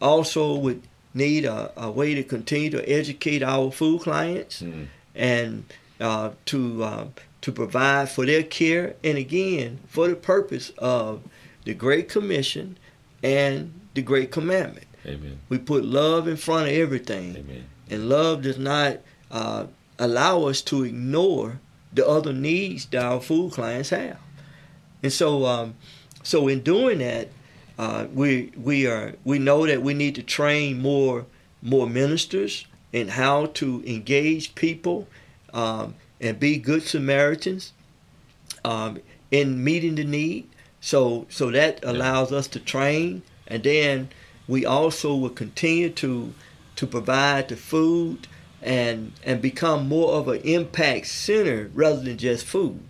also 0.02 0.56
would 0.56 0.82
need 1.14 1.44
a, 1.46 1.72
a 1.76 1.92
way 1.92 2.14
to 2.16 2.24
continue 2.24 2.70
to 2.70 2.90
educate 2.90 3.44
our 3.44 3.72
food 3.72 4.02
clients 4.02 4.62
Mm. 4.62 4.88
and 5.16 5.64
uh, 6.00 6.30
to 6.46 6.84
uh, 6.84 7.06
to 7.42 7.52
provide 7.52 8.10
for 8.10 8.26
their 8.26 8.44
care, 8.44 8.96
and 9.04 9.18
again 9.18 9.80
for 9.88 10.08
the 10.08 10.16
purpose 10.16 10.72
of 10.78 11.22
the 11.66 11.74
Great 11.74 12.08
Commission 12.08 12.78
and 13.24 13.74
the 13.94 14.02
Great 14.02 14.32
Commandment. 14.32 14.88
Amen. 15.06 15.40
We 15.50 15.58
put 15.58 15.86
love 15.86 16.28
in 16.28 16.38
front 16.38 16.68
of 16.68 16.74
everything, 16.74 17.36
Amen. 17.38 17.66
and 17.90 18.10
love 18.10 18.42
does 18.42 18.58
not 18.58 18.98
uh, 19.32 19.68
allow 19.98 20.44
us 20.44 20.62
to 20.64 20.84
ignore 20.84 21.60
the 21.94 22.08
other 22.08 22.34
needs 22.34 22.86
that 22.88 23.04
our 23.04 23.22
food 23.22 23.54
clients 23.54 23.90
have. 23.90 24.18
And 25.02 25.12
so, 25.12 25.46
um, 25.46 25.76
so 26.24 26.48
in 26.48 26.62
doing 26.62 27.00
that, 27.00 27.30
uh, 27.78 28.08
we 28.14 28.52
we 28.58 28.88
are 28.88 29.16
we 29.24 29.40
know 29.40 29.66
that 29.66 29.82
we 29.82 29.94
need 29.94 30.16
to 30.16 30.24
train 30.24 30.82
more 30.82 31.26
more 31.62 31.88
ministers 31.88 32.66
in 32.92 33.08
how 33.08 33.46
to 33.48 33.84
engage 33.86 34.54
people 34.56 35.08
um, 35.54 35.96
and 36.20 36.40
be 36.40 36.58
good 36.58 36.84
Samaritans 36.84 37.72
um, 38.66 39.00
in 39.32 39.64
meeting 39.64 39.96
the 39.96 40.04
need. 40.04 40.50
So 40.82 41.26
so 41.30 41.52
that 41.52 41.84
allows 41.84 42.32
us 42.32 42.48
to 42.50 42.60
train, 42.60 43.22
and 43.48 43.64
then 43.64 44.10
we 44.48 44.66
also 44.66 45.16
will 45.16 45.30
continue 45.30 45.90
to 45.92 46.34
to 46.76 46.88
provide 46.88 47.50
the 47.50 47.56
food 47.56 48.28
and 48.62 49.14
and 49.24 49.42
become 49.42 49.88
more 49.88 50.14
of 50.14 50.28
an 50.28 50.42
impact 50.42 51.08
center 51.08 51.70
rather 51.74 52.02
than 52.02 52.18
just 52.18 52.46
food. 52.46 52.82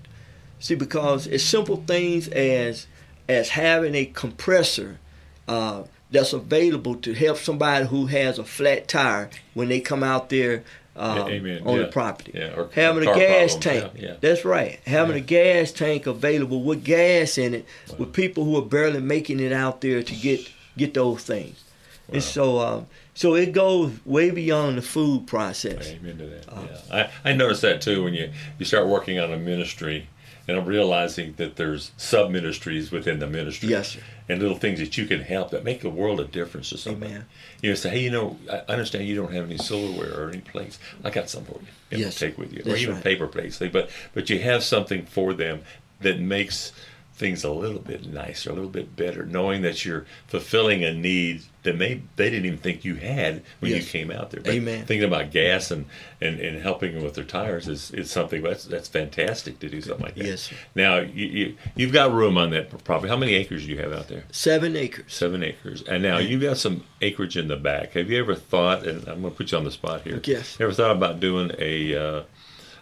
See, 0.59 0.75
because 0.75 1.27
it's 1.27 1.43
simple 1.43 1.83
things 1.87 2.27
as 2.27 2.87
as 3.27 3.49
having 3.49 3.95
a 3.95 4.05
compressor 4.05 4.99
uh, 5.47 5.83
that's 6.11 6.33
available 6.33 6.95
to 6.95 7.13
help 7.13 7.37
somebody 7.37 7.85
who 7.85 8.07
has 8.07 8.39
a 8.39 8.43
flat 8.43 8.87
tire 8.87 9.29
when 9.53 9.69
they 9.69 9.79
come 9.79 10.03
out 10.03 10.29
there 10.29 10.63
um, 10.99 11.29
Amen. 11.29 11.61
on 11.65 11.77
Yeah. 11.77 11.81
the 11.83 11.87
property. 11.91 12.31
Yeah, 12.35 12.55
or 12.57 12.69
Having 12.73 13.03
a 13.07 13.15
gas 13.15 13.55
problems, 13.55 13.55
tank. 13.55 13.93
yeah. 13.97 14.15
That's 14.19 14.43
right. 14.45 14.79
Having 14.85 15.15
a 15.17 15.21
gas 15.21 15.71
tank 15.71 16.05
available 16.07 16.61
with 16.63 16.83
gas 16.83 17.37
in 17.37 17.53
it, 17.53 17.65
Wow. 17.89 17.95
with 17.99 18.13
people 18.13 18.43
who 18.43 18.57
are 18.57 18.61
barely 18.65 18.99
making 18.99 19.39
it 19.39 19.51
out 19.53 19.81
there 19.81 20.03
to 20.03 20.15
get 20.15 20.41
get 20.77 20.93
those 20.93 21.23
things. 21.23 21.63
Wow. 22.07 22.13
And 22.13 22.23
so, 22.23 22.59
um, 22.59 22.87
so 23.13 23.35
it 23.35 23.51
goes 23.51 23.91
way 24.05 24.29
beyond 24.31 24.77
the 24.77 24.81
food 24.81 25.27
process. 25.27 25.89
Amen 25.89 26.17
to 26.17 26.25
that. 26.27 26.45
Uh, 26.49 26.61
yeah, 26.91 27.09
I, 27.25 27.29
I 27.31 27.33
noticed 27.33 27.61
that 27.63 27.81
too 27.81 28.03
when 28.03 28.13
you 28.13 28.29
you 28.57 28.65
start 28.65 28.87
working 28.87 29.19
on 29.19 29.31
a 29.31 29.37
ministry, 29.37 30.07
and 30.49 30.57
I'm 30.57 30.65
realizing 30.65 31.35
that 31.37 31.57
there's 31.57 31.91
sub 31.95 32.31
ministries 32.31 32.91
within 32.91 33.19
the 33.19 33.27
ministry. 33.27 33.69
Yes, 33.69 33.89
sir. 33.89 33.99
And 34.27 34.41
little 34.41 34.57
things 34.57 34.79
that 34.79 34.97
you 34.97 35.05
can 35.05 35.21
help 35.21 35.51
that 35.51 35.63
make 35.63 35.83
a 35.83 35.89
world 35.89 36.19
of 36.19 36.31
difference 36.31 36.69
to 36.69 36.77
somebody. 36.77 37.11
Amen. 37.13 37.25
You 37.61 37.69
know, 37.69 37.75
say, 37.75 37.89
hey, 37.91 37.99
you 37.99 38.09
know, 38.09 38.37
I 38.51 38.57
understand 38.67 39.07
you 39.07 39.15
don't 39.15 39.31
have 39.31 39.45
any 39.45 39.57
silverware 39.59 40.19
or 40.19 40.29
any 40.29 40.41
plates. 40.41 40.79
I 41.03 41.11
got 41.11 41.29
some 41.29 41.45
for 41.45 41.59
you. 41.61 41.67
And 41.91 41.99
Yes, 41.99 42.17
take 42.17 42.37
with 42.37 42.51
you, 42.51 42.63
or 42.65 42.75
even 42.75 42.95
right. 42.95 43.03
paper 43.03 43.27
plates. 43.27 43.59
But 43.59 43.91
but 44.13 44.29
you 44.29 44.39
have 44.39 44.63
something 44.63 45.05
for 45.05 45.33
them 45.33 45.61
that 46.01 46.19
makes 46.19 46.71
things 47.19 47.43
a 47.43 47.51
little 47.51 47.79
bit 47.81 48.07
nicer, 48.07 48.49
a 48.49 48.53
little 48.53 48.69
bit 48.69 48.95
better, 48.95 49.25
knowing 49.25 49.61
that 49.61 49.83
you're 49.83 50.05
fulfilling 50.27 50.85
a 50.85 50.93
need 50.93 51.43
that 51.63 51.75
may 51.77 52.01
they 52.15 52.29
didn't 52.29 52.45
even 52.45 52.57
think 52.57 52.85
you 52.85 52.95
had 52.95 53.43
when 53.59 53.71
Yes. 53.71 53.83
you 53.83 53.89
came 53.91 54.09
out 54.09 54.31
there. 54.31 54.39
But 54.39 54.53
Amen. 54.53 54.85
Thinking 54.85 55.05
about 55.05 55.29
gas 55.29 55.69
and, 55.69 55.85
and, 56.21 56.39
and 56.39 56.61
helping 56.61 56.93
them 56.95 57.03
with 57.03 57.15
their 57.15 57.25
tires 57.25 57.67
is, 57.67 57.91
is 57.91 58.09
something 58.09 58.41
that's 58.41 58.63
that's 58.63 58.87
fantastic 58.87 59.59
to 59.59 59.69
do 59.69 59.81
something 59.81 60.05
like 60.05 60.15
that. 60.15 60.25
Yes. 60.25 60.49
Now 60.73 60.99
you, 60.99 61.25
you 61.25 61.57
you've 61.75 61.91
got 61.91 62.13
room 62.13 62.37
on 62.37 62.51
that 62.51 62.69
property. 62.85 63.09
How 63.09 63.17
many 63.17 63.33
acres 63.33 63.65
do 63.65 63.71
you 63.73 63.79
have 63.79 63.91
out 63.91 64.07
there? 64.07 64.23
Seven 64.31 64.77
acres. 64.77 65.13
Seven 65.13 65.43
acres. 65.43 65.83
And 65.83 66.01
now 66.01 66.19
you've 66.19 66.41
got 66.41 66.57
some 66.57 66.85
acreage 67.01 67.35
in 67.35 67.49
the 67.49 67.57
back. 67.57 67.91
Have 67.91 68.09
you 68.09 68.17
ever 68.19 68.33
thought? 68.35 68.87
And 68.87 69.05
I'm 69.09 69.19
going 69.21 69.33
to 69.33 69.37
put 69.37 69.51
you 69.51 69.57
on 69.57 69.65
the 69.65 69.71
spot 69.71 70.01
here. 70.03 70.21
Yes. 70.23 70.55
Ever 70.61 70.71
thought 70.71 70.91
about 70.91 71.19
doing 71.19 71.51
a 71.59 71.95
uh, 71.95 72.23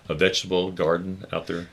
a 0.08 0.14
vegetable 0.14 0.72
garden 0.72 1.26
out 1.34 1.48
there? 1.48 1.68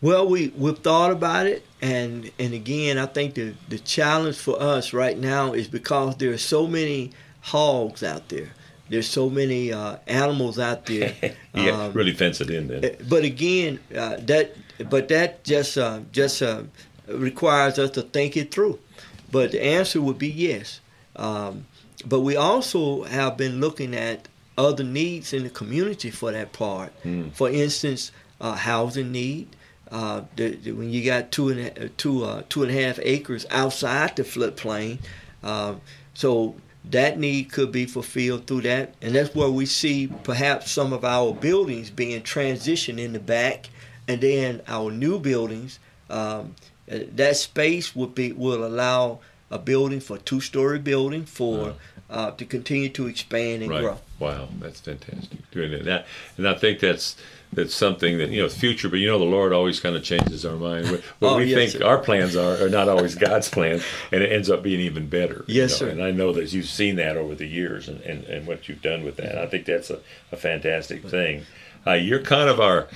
Well, 0.00 0.28
we 0.28 0.48
we've 0.56 0.78
thought 0.78 1.10
about 1.10 1.46
it, 1.46 1.64
and 1.82 2.30
and 2.38 2.54
again, 2.54 2.98
I 2.98 3.06
think 3.06 3.34
the 3.34 3.54
the 3.68 3.78
challenge 3.78 4.36
for 4.36 4.60
us 4.60 4.92
right 4.92 5.18
now 5.18 5.54
is 5.54 5.66
because 5.68 6.16
there 6.16 6.30
are 6.32 6.38
so 6.38 6.66
many 6.66 7.12
hogs 7.40 8.02
out 8.02 8.28
there. 8.28 8.50
There's 8.90 9.08
so 9.08 9.28
many 9.28 9.72
uh, 9.72 9.96
animals 10.06 10.58
out 10.58 10.86
there. 10.86 11.14
yeah, 11.54 11.70
Um, 11.86 11.92
really 11.92 12.14
fence 12.14 12.40
it 12.40 12.48
in 12.50 12.68
then. 12.68 12.84
Uh, 12.84 12.88
But 13.08 13.24
again, 13.24 13.80
uh, 13.94 14.16
that 14.26 14.56
but 14.88 15.08
that 15.08 15.44
just 15.44 15.76
uh, 15.76 16.00
just 16.12 16.42
uh, 16.42 16.62
requires 17.08 17.78
us 17.78 17.90
to 17.92 18.02
think 18.02 18.36
it 18.36 18.50
through. 18.52 18.78
But 19.30 19.50
the 19.50 19.62
answer 19.62 20.00
would 20.00 20.18
be 20.18 20.30
yes. 20.30 20.80
Um, 21.16 21.66
but 22.06 22.20
we 22.20 22.36
also 22.36 23.02
have 23.02 23.36
been 23.36 23.60
looking 23.60 23.94
at 23.94 24.28
other 24.56 24.84
needs 24.84 25.32
in 25.32 25.42
the 25.42 25.50
community 25.50 26.10
for 26.10 26.30
that 26.32 26.52
part. 26.52 26.92
Mm. 27.04 27.32
For 27.32 27.50
instance, 27.50 28.12
uh, 28.40 28.54
housing 28.54 29.10
need. 29.12 29.48
Uh, 29.90 30.22
the, 30.36 30.50
the- 30.56 30.72
when 30.72 30.90
you 30.90 31.04
got 31.04 31.32
two 31.32 31.48
and 31.48 31.60
a, 31.60 31.88
two 31.90 32.24
uh, 32.24 32.42
two 32.48 32.62
and 32.62 32.70
a 32.70 32.82
half 32.82 32.98
acres 33.02 33.46
outside 33.50 34.14
the 34.16 34.22
floodplain, 34.22 34.98
uh, 35.42 35.74
so 36.14 36.54
that 36.84 37.18
need 37.18 37.50
could 37.50 37.72
be 37.72 37.86
fulfilled 37.86 38.46
through 38.46 38.62
that, 38.62 38.94
and 39.00 39.14
that's 39.14 39.34
where 39.34 39.50
we 39.50 39.66
see 39.66 40.08
perhaps 40.24 40.70
some 40.70 40.92
of 40.92 41.04
our 41.04 41.32
buildings 41.32 41.90
being 41.90 42.22
transitioned 42.22 42.98
in 42.98 43.12
the 43.12 43.20
back, 43.20 43.70
and 44.06 44.20
then 44.20 44.62
our 44.66 44.90
new 44.90 45.18
buildings. 45.18 45.78
Um, 46.10 46.54
uh, 46.90 47.00
that 47.16 47.36
space 47.36 47.94
would 47.94 48.14
be 48.14 48.32
will 48.32 48.64
allow 48.64 49.20
a 49.50 49.58
building 49.58 50.00
for 50.00 50.18
two 50.18 50.40
story 50.40 50.78
building 50.78 51.24
for 51.24 51.74
uh, 52.10 52.30
to 52.32 52.44
continue 52.44 52.88
to 52.88 53.06
expand 53.06 53.62
and 53.62 53.70
right. 53.70 53.80
grow. 53.82 53.98
Wow, 54.18 54.48
that's 54.58 54.80
fantastic. 54.80 55.50
Doing 55.50 55.84
that, 55.84 56.06
and 56.36 56.48
I 56.48 56.54
think 56.54 56.80
that's 56.80 57.16
that's 57.52 57.74
something 57.74 58.18
that 58.18 58.30
you 58.30 58.42
know 58.42 58.48
future. 58.48 58.88
But 58.88 58.98
you 58.98 59.06
know, 59.06 59.18
the 59.18 59.24
Lord 59.24 59.52
always 59.52 59.80
kind 59.80 59.96
of 59.96 60.02
changes 60.04 60.44
our 60.44 60.56
mind. 60.56 60.90
What, 60.90 61.02
Oh, 61.22 61.36
we 61.38 61.44
yes, 61.46 61.54
think 61.56 61.70
sir. 61.82 61.86
our 61.88 61.98
plans 61.98 62.36
are 62.36 62.62
are 62.64 62.68
not 62.68 62.88
always 62.88 63.14
God's 63.14 63.48
plans, 63.48 63.82
and 64.12 64.22
it 64.22 64.30
ends 64.32 64.50
up 64.50 64.62
being 64.62 64.80
even 64.80 65.08
better. 65.08 65.44
you 65.46 65.54
Yes, 65.62 65.72
know. 65.72 65.86
sir. 65.86 65.88
And 65.88 66.02
I 66.02 66.10
know 66.10 66.32
that 66.32 66.52
you've 66.52 66.66
seen 66.68 66.96
that 66.96 67.16
over 67.16 67.34
the 67.34 67.46
years, 67.46 67.88
and, 67.88 68.00
and, 68.02 68.24
and 68.24 68.46
what 68.46 68.68
you've 68.68 68.82
done 68.82 69.04
with 69.04 69.16
that. 69.16 69.38
I 69.38 69.46
think 69.46 69.64
that's 69.66 69.90
a, 69.90 70.00
a 70.32 70.36
fantastic 70.36 71.04
thing. 71.04 71.44
Uh, 71.86 71.92
you're 71.94 72.22
kind 72.22 72.48
of 72.50 72.60
our 72.60 72.88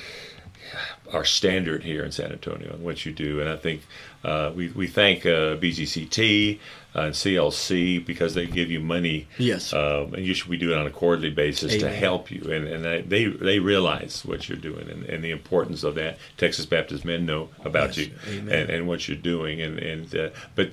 our 1.13 1.25
standard 1.25 1.85
here 1.85 2.03
in 2.05 2.11
San 2.13 2.33
Antonio 2.33 2.73
and 2.73 2.83
what 2.83 3.05
you 3.05 3.13
do. 3.13 3.41
And 3.41 3.49
I 3.51 3.57
think 3.57 3.83
uh, 4.25 4.51
we, 4.55 4.69
we 4.69 4.87
thank 4.87 5.27
uh, 5.27 5.57
BGCT 5.57 6.59
and 6.95 7.15
CLC 7.15 8.05
because 8.05 8.35
they 8.35 8.47
give 8.47 8.71
you 8.71 8.81
money. 8.81 9.27
Yes. 9.39 9.73
Um, 9.73 10.15
and 10.15 10.25
usually 10.25 10.51
we 10.51 10.57
do 10.59 10.73
it 10.73 10.79
on 10.79 10.87
a 10.87 10.91
quarterly 10.91 11.31
basis 11.31 11.77
to 11.79 11.91
help 11.91 12.31
you. 12.31 12.43
And, 12.53 12.67
and 12.67 13.11
they, 13.11 13.27
they, 13.27 13.59
realize 13.59 14.25
what 14.25 14.49
you're 14.49 14.59
doing 14.59 14.91
and, 14.91 15.05
and 15.05 15.23
the 15.25 15.31
importance 15.31 15.85
of 15.85 15.95
that. 15.95 16.19
Texas 16.37 16.67
Baptist 16.67 17.05
men 17.05 17.25
know 17.25 17.49
about 17.65 17.97
Yes. 17.97 17.99
you 17.99 18.13
Amen. 18.29 18.55
and, 18.55 18.71
and 18.71 18.89
what 18.89 19.09
you're 19.09 19.17
doing. 19.17 19.61
And, 19.63 19.79
and 19.79 20.15
uh, 20.17 20.31
But 20.55 20.73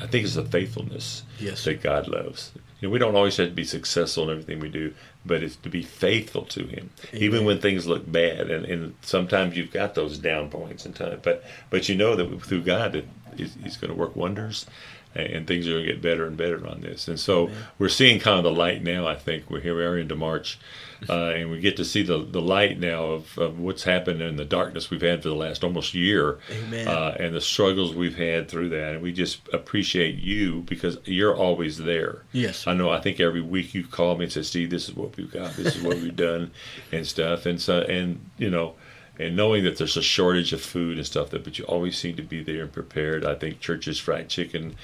I 0.00 0.06
think 0.06 0.24
it's 0.24 0.34
the 0.34 0.44
faithfulness 0.44 1.22
Yes. 1.38 1.64
that 1.64 1.82
God 1.82 2.08
loves. 2.08 2.52
You 2.80 2.88
know, 2.88 2.92
we 2.92 2.98
don't 2.98 3.14
always 3.14 3.36
have 3.38 3.48
to 3.48 3.54
be 3.54 3.64
successful 3.64 4.24
in 4.24 4.30
everything 4.30 4.60
we 4.60 4.68
do, 4.68 4.92
but 5.24 5.42
it's 5.42 5.56
to 5.56 5.70
be 5.70 5.82
faithful 5.82 6.42
to 6.46 6.66
Him, 6.66 6.90
even 7.14 7.46
when 7.46 7.58
things 7.58 7.86
look 7.86 8.10
bad. 8.10 8.50
And, 8.50 8.66
and 8.66 8.94
sometimes 9.00 9.56
you've 9.56 9.72
got 9.72 9.94
those 9.94 10.18
down 10.18 10.50
points 10.50 10.84
in 10.84 10.92
time, 10.92 11.20
but 11.22 11.44
but 11.70 11.88
you 11.88 11.94
know 11.94 12.14
that 12.16 12.42
through 12.42 12.62
God, 12.62 12.92
that 12.92 13.06
He's, 13.36 13.56
he's 13.62 13.76
going 13.78 13.90
to 13.92 13.98
work 13.98 14.14
wonders, 14.14 14.66
and, 15.14 15.46
things 15.46 15.68
are 15.68 15.72
going 15.72 15.86
to 15.86 15.92
get 15.92 16.02
better 16.02 16.26
and 16.26 16.36
better 16.36 16.66
on 16.66 16.80
this. 16.80 17.08
And 17.08 17.18
so 17.18 17.50
we're 17.78 17.88
seeing 17.88 18.18
kind 18.18 18.38
of 18.38 18.44
the 18.44 18.58
light 18.58 18.82
now. 18.82 19.06
I 19.06 19.14
think 19.14 19.50
we're 19.50 19.60
here. 19.60 19.76
We 19.76 19.84
are 19.84 19.98
into 19.98 20.16
March, 20.16 20.58
uh, 21.08 21.28
and 21.28 21.50
we 21.50 21.60
get 21.60 21.76
to 21.76 21.84
see 21.84 22.02
the 22.02 22.18
the 22.18 22.40
light 22.40 22.78
now 22.78 23.04
of, 23.04 23.38
of 23.38 23.58
what's 23.58 23.84
happened 23.84 24.22
in 24.22 24.36
the 24.36 24.44
darkness 24.44 24.90
we've 24.90 25.02
had 25.02 25.22
for 25.22 25.28
the 25.28 25.34
last 25.34 25.62
almost 25.62 25.94
year 25.94 26.38
Amen. 26.50 26.88
uh, 26.88 27.16
and 27.18 27.34
the 27.34 27.40
struggles 27.40 27.94
we've 27.94 28.16
had 28.16 28.48
through 28.48 28.70
that. 28.70 28.94
And 28.94 29.02
we 29.02 29.12
just 29.12 29.46
appreciate 29.52 30.16
you 30.16 30.62
because 30.62 30.98
you're 31.04 31.36
always 31.36 31.78
there. 31.78 32.22
Yes. 32.32 32.66
I 32.66 32.74
know. 32.74 32.90
I 32.90 33.00
think 33.00 33.20
every 33.20 33.42
week 33.42 33.74
you 33.74 33.86
call 33.86 34.16
me 34.16 34.24
and 34.24 34.32
say, 34.32 34.42
"Steve, 34.42 34.70
this 34.70 34.88
is 34.88 34.94
what 34.94 35.16
we've 35.16 35.30
got. 35.30 35.54
This 35.54 35.76
is 35.76 35.82
what 35.82 35.96
we've 35.98 36.16
done, 36.30 36.50
and 36.92 37.06
stuff." 37.06 37.46
And 37.46 37.60
so, 37.60 37.80
and 37.82 38.30
you 38.38 38.50
know, 38.50 38.74
and 39.18 39.36
knowing 39.36 39.64
that 39.64 39.76
there's 39.78 39.96
a 39.96 40.02
shortage 40.02 40.52
of 40.52 40.60
food 40.60 40.96
and 40.96 41.06
stuff, 41.06 41.30
that 41.30 41.44
but 41.44 41.58
you 41.58 41.64
always 41.64 41.96
seem 41.96 42.16
to 42.16 42.22
be 42.22 42.42
there 42.42 42.62
and 42.62 42.72
prepared. 42.72 43.24
I 43.24 43.34
think 43.34 43.60
Church's 43.60 43.98
Fried 43.98 44.28
Chicken 44.28 44.76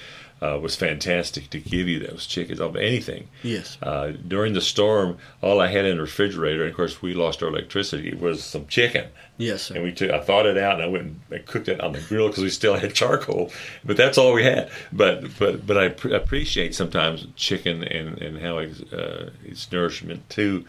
uh, 0.43 0.59
was 0.59 0.75
fantastic 0.75 1.51
to 1.51 1.59
give 1.59 1.87
you 1.87 1.99
those 1.99 2.27
chickens 2.27 2.61
of 2.61 2.77
anything. 2.77 3.29
Yes. 3.43 3.77
Uh, 3.83 4.13
during 4.27 4.55
the 4.55 4.61
storm, 4.61 5.19
all 5.43 5.61
I 5.61 5.69
had 5.69 5.85
in 5.85 5.97
the 5.97 6.03
refrigerator, 6.03 6.63
and 6.63 6.71
of 6.71 6.77
course 6.77 7.03
we 7.03 7.13
lost 7.13 7.43
our 7.43 7.49
electricity, 7.49 8.15
was 8.15 8.43
some 8.43 8.67
chicken. 8.67 9.09
Yes, 9.37 9.63
sir. 9.63 9.77
And 9.77 9.85
we 9.85 9.93
took, 9.93 10.11
I 10.11 10.21
thawed 10.21 10.47
it 10.47 10.59
out, 10.59 10.75
and 10.75 10.83
I 10.83 10.87
went 10.87 11.19
and 11.31 11.47
cooked 11.47 11.69
it 11.69 11.81
on 11.81 11.93
the 11.93 12.01
grill 12.01 12.29
because 12.29 12.43
we 12.43 12.51
still 12.51 12.75
had 12.75 12.95
charcoal. 12.95 13.53
But 13.85 13.97
that's 13.97 14.19
all 14.19 14.33
we 14.33 14.45
had. 14.45 14.71
But 14.93 15.39
but 15.39 15.67
but 15.67 15.79
I 15.79 15.89
pr- 15.89 16.15
appreciate 16.15 16.75
sometimes 16.75 17.27
chicken 17.37 17.83
and 17.85 18.21
and 18.21 18.39
how 18.39 18.59
it's, 18.59 18.81
uh, 18.93 19.31
it's 19.45 19.71
nourishment 19.71 20.29
to 20.31 20.65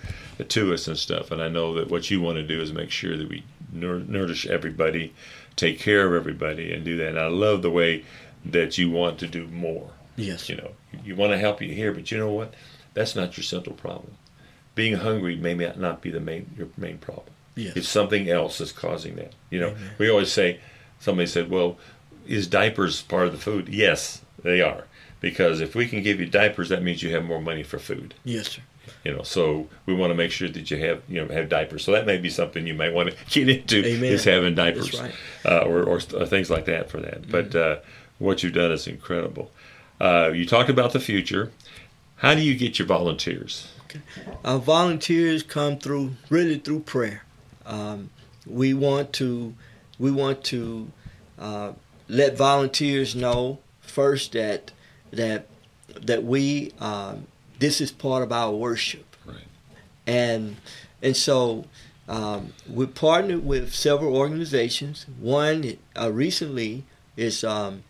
to 0.48 0.74
us 0.74 0.88
and 0.88 0.98
stuff. 0.98 1.32
And 1.32 1.42
I 1.42 1.50
know 1.50 1.76
that 1.76 1.90
what 1.90 2.10
you 2.10 2.22
want 2.22 2.38
to 2.38 2.44
do 2.44 2.62
is 2.62 2.72
make 2.72 2.92
sure 2.92 3.18
that 3.18 3.30
we 3.30 3.44
nour- 3.72 4.00
nourish 4.00 4.46
everybody, 4.48 5.14
take 5.56 5.80
care 5.80 6.08
of 6.08 6.14
everybody, 6.14 6.74
and 6.74 6.84
do 6.86 6.98
that. 6.98 7.10
And 7.10 7.20
I 7.20 7.28
love 7.28 7.62
the 7.62 7.72
way 7.72 8.06
that 8.46 8.78
you 8.78 8.90
want 8.90 9.20
to 9.20 9.28
do 9.28 9.48
more. 9.48 9.90
yes. 10.16 10.50
You 10.50 10.56
know, 10.58 10.72
you 11.04 11.16
want 11.16 11.32
to 11.32 11.38
help 11.38 11.62
you 11.62 11.74
here, 11.74 11.92
but 11.92 12.12
you 12.12 12.18
know 12.18 12.32
what? 12.32 12.54
That's 12.94 13.16
not 13.16 13.38
your 13.38 13.44
central 13.44 13.76
problem. 13.76 14.14
Being 14.76 14.96
hungry 14.96 15.36
may 15.36 15.54
not 15.54 16.02
be 16.02 16.10
the 16.12 16.20
main 16.20 16.50
your 16.58 16.68
main 16.78 16.98
problem. 16.98 17.28
Yes. 17.56 17.76
It's 17.76 17.90
something 17.90 18.30
else 18.30 18.58
that's 18.58 18.72
causing 18.72 19.16
that. 19.18 19.34
You 19.50 19.60
know, 19.60 19.70
Amen. 19.70 19.92
we 19.98 20.10
always 20.10 20.32
say, 20.32 20.60
somebody 21.00 21.28
said, 21.28 21.50
well, 21.50 21.78
is 22.28 22.48
diapers 22.48 23.02
part 23.02 23.28
of 23.28 23.34
the 23.34 23.40
food? 23.40 23.68
Yes, 23.70 24.22
they 24.44 24.62
are. 24.62 24.86
Because 25.20 25.60
if 25.62 25.76
we 25.76 25.88
can 25.88 26.02
give 26.02 26.20
you 26.20 26.26
diapers, 26.26 26.70
that 26.70 26.82
means 26.82 27.04
you 27.04 27.14
have 27.14 27.24
more 27.26 27.42
money 27.42 27.64
for 27.64 27.78
food. 27.78 28.14
yes, 28.24 28.50
sir. 28.52 28.62
You 29.06 29.14
know, 29.16 29.22
so 29.24 29.68
we 29.86 29.94
want 29.94 30.10
to 30.12 30.16
make 30.16 30.32
sure 30.32 30.50
that 30.50 30.72
you 30.72 30.78
have, 30.78 31.02
you 31.08 31.24
know, 31.24 31.32
have 31.34 31.50
diapers. 31.50 31.84
So 31.84 31.92
that 31.92 32.06
may 32.08 32.18
be 32.18 32.30
something 32.30 32.66
you 32.66 32.74
might 32.74 32.94
want 32.94 33.12
to 33.12 33.16
get 33.30 33.48
into 33.50 33.86
Amen. 33.86 34.12
is 34.12 34.24
having 34.24 34.56
diapers, 34.56 34.92
That's 34.92 35.02
right. 35.02 35.14
uh, 35.46 35.60
or, 35.66 35.84
or, 35.84 36.00
or 36.16 36.26
things 36.26 36.50
like 36.50 36.66
that 36.66 36.90
for 36.90 37.00
that. 37.00 37.30
But 37.30 37.56
uh, 37.56 37.78
what 38.22 38.44
you've 38.44 38.54
done 38.54 38.72
is 38.72 38.88
incredible. 38.88 39.52
Uh, 40.00 40.32
you 40.34 40.46
talked 40.46 40.70
about 40.70 40.94
the 40.94 41.00
future. 41.00 41.52
How 42.18 42.36
do 42.36 42.42
you 42.42 42.56
get 42.56 42.78
your 42.80 42.88
volunteers? 42.88 43.68
Our 44.46 44.60
volunteers 44.60 45.44
come 45.44 45.78
through 45.80 46.12
really 46.30 46.58
through 46.60 46.82
prayer. 46.82 47.24
Um, 47.66 48.10
we 48.46 48.74
want 48.74 49.12
to 49.14 49.54
we 50.00 50.12
want 50.12 50.44
to 50.46 50.92
uh, 51.38 51.74
let 52.08 52.38
volunteers 52.38 53.16
know 53.16 53.60
first 53.82 54.32
that 54.34 54.72
that 55.12 55.48
that 56.02 56.24
we 56.24 56.72
um, 56.80 57.28
this 57.60 57.82
is 57.82 57.92
part 57.92 58.24
of 58.24 58.32
our 58.32 58.52
worship, 58.52 59.16
Right. 59.26 59.38
and 60.08 60.58
and 61.02 61.18
so 61.18 61.66
um, 62.08 62.54
we 62.70 62.86
partnered 62.86 63.44
with 63.46 63.74
several 63.74 64.16
organizations. 64.16 65.06
One 65.20 65.78
uh, 66.00 66.12
recently 66.12 66.86
is 67.18 67.44
um, 67.44 67.84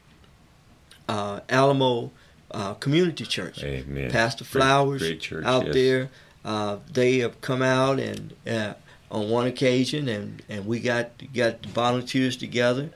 uh, 1.11 1.39
Alamo 1.49 2.11
uh, 2.51 2.73
Community 2.75 3.25
Church. 3.25 3.63
Amen. 3.63 4.09
Pastor 4.11 4.45
Flowers 4.45 5.01
great 5.01 5.19
church, 5.21 5.45
out 5.45 5.65
yes. 5.65 5.73
there. 5.73 6.09
Uh, 6.43 6.77
they 6.91 7.19
have 7.19 7.39
come 7.41 7.61
out 7.61 7.99
and 7.99 8.33
uh, 8.47 8.73
on 9.11 9.29
one 9.29 9.47
occasion, 9.47 10.07
and, 10.07 10.41
and 10.49 10.65
we 10.65 10.79
got 10.79 11.11
got 11.33 11.65
volunteers 11.65 12.37
together, 12.37 12.89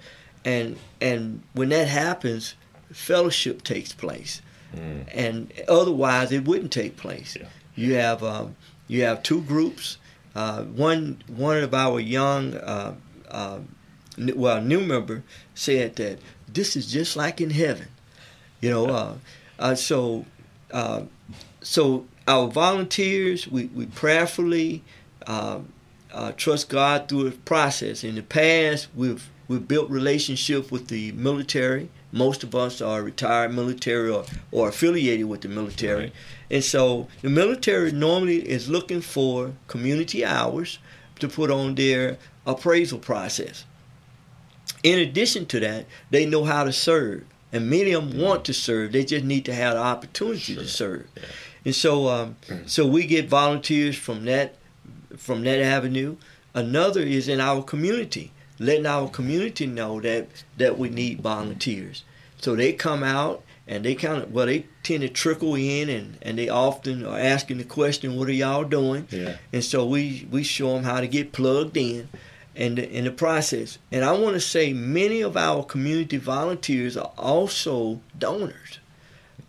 and 0.43 0.77
and 1.01 1.41
when 1.53 1.69
that 1.69 1.87
happens, 1.87 2.55
fellowship 2.91 3.63
takes 3.63 3.93
place, 3.93 4.41
Mm. 4.75 5.05
and 5.13 5.53
otherwise 5.69 6.31
it 6.33 6.43
wouldn't 6.45 6.71
take 6.71 6.97
place. 6.97 7.37
Yeah. 7.39 7.47
You 7.75 7.93
have 7.93 8.23
um, 8.23 8.55
you 8.87 9.03
have 9.03 9.23
two 9.23 9.41
groups. 9.41 9.97
Uh, 10.35 10.63
one 10.63 11.21
one 11.27 11.63
of 11.63 11.73
our 11.73 11.99
young, 11.99 12.55
uh, 12.55 12.95
uh, 13.29 13.59
well, 14.35 14.61
new 14.61 14.81
member 14.81 15.23
said 15.53 15.95
that 15.95 16.19
this 16.51 16.75
is 16.75 16.91
just 16.91 17.15
like 17.15 17.39
in 17.39 17.51
heaven. 17.51 17.87
You 18.65 18.71
know, 18.71 18.87
uh, 18.87 19.13
uh, 19.59 19.75
so 19.75 20.25
uh, 20.71 21.03
so 21.61 22.07
our 22.27 22.47
volunteers, 22.47 23.47
we, 23.47 23.65
we 23.65 23.85
prayerfully 23.85 24.83
um, 25.27 25.71
uh, 26.11 26.31
trust 26.31 26.69
God 26.69 27.07
through 27.07 27.29
the 27.29 27.37
process. 27.37 28.03
In 28.03 28.15
the 28.15 28.23
past, 28.23 28.87
we've 28.95 29.29
we've 29.47 29.67
built 29.67 29.91
relationship 29.91 30.71
with 30.71 30.87
the 30.87 31.11
military. 31.11 31.89
Most 32.11 32.41
of 32.41 32.55
us 32.55 32.81
are 32.81 33.03
retired 33.03 33.53
military 33.53 34.09
or, 34.09 34.25
or 34.51 34.69
affiliated 34.69 35.27
with 35.27 35.41
the 35.41 35.49
military. 35.49 36.05
Right. 36.05 36.13
And 36.49 36.63
so 36.63 37.07
the 37.21 37.29
military 37.29 37.91
normally 37.91 38.49
is 38.49 38.67
looking 38.67 39.01
for 39.01 39.51
community 39.67 40.25
hours 40.25 40.79
to 41.19 41.27
put 41.27 41.51
on 41.51 41.75
their 41.75 42.17
appraisal 42.47 42.97
process. 42.97 43.63
In 44.81 44.97
addition 44.97 45.45
to 45.45 45.59
that, 45.59 45.85
they 46.09 46.25
know 46.25 46.45
how 46.45 46.63
to 46.63 46.73
serve. 46.73 47.25
And 47.55 47.69
many 47.69 47.93
of 47.93 48.09
them 48.11 48.19
want 48.21 48.43
to 48.45 48.53
serve. 48.53 48.91
They 48.91 49.05
just 49.05 49.23
need 49.23 49.45
to 49.45 49.53
have 49.53 49.73
the 49.75 49.79
opportunity 49.79 50.53
Sure. 50.53 50.63
to 50.63 50.67
serve. 50.67 51.07
Yeah. 51.15 51.23
And 51.65 51.75
so 51.75 52.09
um, 52.09 52.35
so 52.65 52.85
we 52.85 53.05
get 53.07 53.29
volunteers 53.29 53.95
from 53.95 54.25
that 54.25 54.55
from 55.17 55.43
that 55.43 55.59
avenue. 55.61 56.17
Another 56.53 57.01
is 57.01 57.27
in 57.27 57.39
our 57.39 57.63
community, 57.63 58.31
letting 58.59 58.85
our 58.85 59.09
community 59.09 59.65
know 59.65 60.01
that 60.01 60.27
that 60.57 60.77
we 60.77 60.89
need 60.89 61.21
volunteers. 61.21 62.03
So 62.41 62.55
they 62.55 62.73
come 62.73 63.03
out 63.03 63.41
and 63.67 63.83
they 63.85 63.95
kind 63.95 64.21
of 64.21 64.31
well 64.31 64.45
they 64.45 64.65
tend 64.83 65.01
to 65.01 65.09
trickle 65.09 65.55
in 65.55 65.89
and, 65.89 66.17
and 66.21 66.37
they 66.37 66.49
often 66.49 67.05
are 67.05 67.17
asking 67.17 67.57
the 67.57 67.63
question, 67.63 68.15
"What 68.17 68.27
are 68.27 68.33
y'all 68.33 68.63
doing?" 68.65 69.07
Yeah. 69.11 69.37
And 69.53 69.63
so 69.63 69.85
we 69.85 70.27
we 70.29 70.43
show 70.43 70.73
them 70.75 70.83
how 70.83 70.99
to 71.01 71.07
get 71.07 71.31
plugged 71.31 71.77
in, 71.77 72.09
and 72.55 72.79
in 72.79 73.05
the 73.05 73.11
process. 73.11 73.77
And 73.91 74.03
I 74.03 74.11
want 74.13 74.35
to 74.35 74.39
say 74.39 74.73
many 74.73 75.21
of 75.21 75.35
our 75.35 75.63
community 75.63 76.17
volunteers 76.17 76.97
are 76.97 77.11
also 77.17 78.01
donors. 78.17 78.79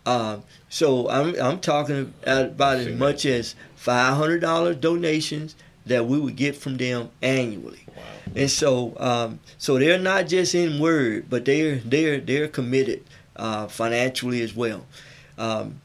Uh, 0.04 0.38
so 0.68 1.08
I'm 1.08 1.34
I'm 1.40 1.60
talking 1.60 2.12
about 2.22 2.78
as 2.78 2.96
much 2.96 3.26
as 3.26 3.54
five 3.74 4.16
hundred 4.16 4.40
dollar 4.40 4.74
donations 4.74 5.56
that 5.86 6.06
we 6.06 6.18
would 6.18 6.36
get 6.36 6.56
from 6.56 6.76
them 6.76 7.10
annually. 7.22 7.84
Wow. 7.96 8.02
And 8.34 8.50
so, 8.50 8.96
um, 8.98 9.40
so 9.56 9.78
they're 9.78 9.98
not 9.98 10.26
just 10.26 10.54
in 10.54 10.78
word, 10.80 11.26
but 11.30 11.44
they're 11.44 11.76
they're 11.76 12.20
they're 12.20 12.48
committed 12.48 13.04
uh, 13.36 13.66
financially 13.68 14.42
as 14.42 14.54
well. 14.54 14.86
Um, 15.38 15.80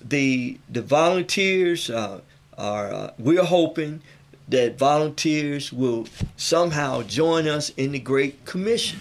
the 0.00 0.58
the 0.68 0.82
volunteers 0.82 1.88
uh, 1.90 2.20
are 2.58 2.92
uh, 2.92 3.12
we're 3.18 3.44
hoping 3.44 4.02
that 4.48 4.78
volunteers 4.78 5.72
will 5.72 6.06
somehow 6.36 7.02
join 7.02 7.48
us 7.48 7.70
in 7.76 7.92
the 7.92 7.98
Great 7.98 8.44
Commission. 8.44 9.00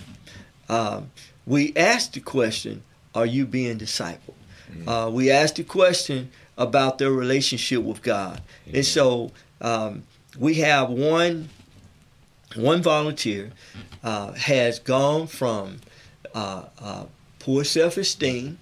Um, 0.69 1.11
we 1.45 1.73
asked 1.75 2.13
the 2.13 2.21
question, 2.21 2.83
"Are 3.13 3.25
you 3.25 3.45
being 3.45 3.77
discipled?" 3.77 4.35
Uh, 4.87 5.09
we 5.11 5.29
asked 5.29 5.55
the 5.57 5.63
question 5.63 6.31
about 6.57 6.97
their 6.97 7.11
relationship 7.11 7.83
with 7.83 8.01
God, 8.01 8.41
and 8.71 8.85
so 8.85 9.31
um, 9.61 10.03
we 10.37 10.55
have 10.55 10.89
one 10.89 11.49
one 12.55 12.81
volunteer 12.81 13.51
uh, 14.03 14.31
has 14.33 14.79
gone 14.79 15.27
from 15.27 15.79
uh, 16.33 16.63
uh, 16.79 17.05
poor 17.39 17.63
self-esteem 17.63 18.57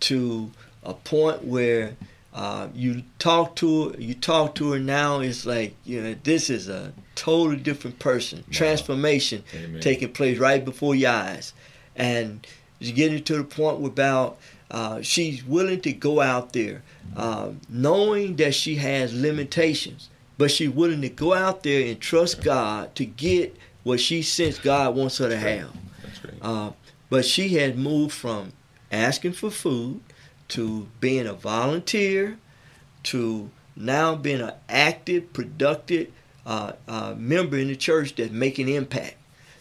to 0.00 0.50
a 0.82 0.94
point 0.94 1.44
where 1.44 1.96
uh, 2.34 2.68
you 2.74 3.02
talk 3.18 3.56
to 3.56 3.90
her, 3.90 4.00
you 4.00 4.14
talk 4.14 4.54
to 4.56 4.72
her 4.72 4.78
now. 4.78 5.20
It's 5.20 5.46
like 5.46 5.74
you 5.84 6.02
know 6.02 6.14
this 6.22 6.50
is 6.50 6.68
a 6.68 6.92
totally 7.14 7.56
different 7.56 7.98
person. 7.98 8.44
Transformation 8.50 9.44
Amen. 9.54 9.80
taking 9.80 10.12
place 10.12 10.38
right 10.38 10.64
before 10.64 10.94
your 10.94 11.10
eyes, 11.10 11.52
and 11.96 12.46
it's 12.80 12.90
getting 12.90 13.24
to 13.24 13.36
the 13.38 13.44
point 13.44 13.78
where 13.78 13.90
about 13.90 14.38
uh, 14.70 15.00
she's 15.00 15.44
willing 15.44 15.80
to 15.80 15.92
go 15.92 16.20
out 16.20 16.52
there, 16.52 16.82
um, 17.16 17.60
knowing 17.68 18.36
that 18.36 18.54
she 18.54 18.76
has 18.76 19.14
limitations, 19.14 20.10
but 20.36 20.50
she's 20.50 20.70
willing 20.70 21.00
to 21.00 21.08
go 21.08 21.32
out 21.32 21.62
there 21.62 21.88
and 21.88 21.98
trust 22.00 22.42
God 22.42 22.94
to 22.96 23.06
get 23.06 23.56
what 23.84 24.00
she 24.00 24.22
senses 24.22 24.60
God 24.60 24.94
wants 24.94 25.18
her 25.18 25.28
to 25.28 25.36
have. 25.38 25.72
That's 26.02 26.18
great. 26.18 26.34
Uh, 26.42 26.72
but 27.08 27.24
she 27.24 27.48
had 27.48 27.78
moved 27.78 28.12
from 28.12 28.52
asking 28.92 29.32
for 29.32 29.50
food 29.50 30.00
to 30.48 30.88
being 31.00 31.26
a 31.26 31.34
volunteer 31.34 32.38
to 33.04 33.50
now 33.76 34.14
being 34.14 34.40
an 34.40 34.52
active, 34.68 35.32
productive 35.32 36.10
uh, 36.46 36.72
uh, 36.86 37.14
member 37.16 37.58
in 37.58 37.68
the 37.68 37.76
church 37.76 38.14
that's 38.16 38.32
making 38.32 38.68
impact. 38.68 39.16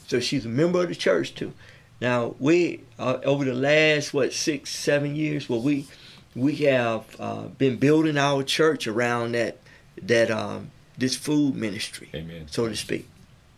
So 0.07 0.19
she's 0.19 0.45
a 0.45 0.49
member 0.49 0.81
of 0.81 0.89
the 0.89 0.95
church 0.95 1.35
too. 1.35 1.53
Now 1.99 2.35
we 2.39 2.83
uh, 2.97 3.17
over 3.23 3.43
the 3.45 3.53
last 3.53 4.13
what 4.13 4.33
six, 4.33 4.69
seven 4.69 5.15
years, 5.15 5.49
well 5.49 5.61
we 5.61 5.87
we 6.35 6.55
have 6.57 7.03
uh, 7.19 7.43
been 7.43 7.77
building 7.77 8.17
our 8.17 8.43
church 8.43 8.87
around 8.87 9.33
that 9.33 9.57
that 10.01 10.31
um, 10.31 10.71
this 10.97 11.15
food 11.15 11.55
ministry, 11.55 12.09
Amen. 12.13 12.47
so 12.49 12.67
to 12.67 12.75
speak. 12.75 13.09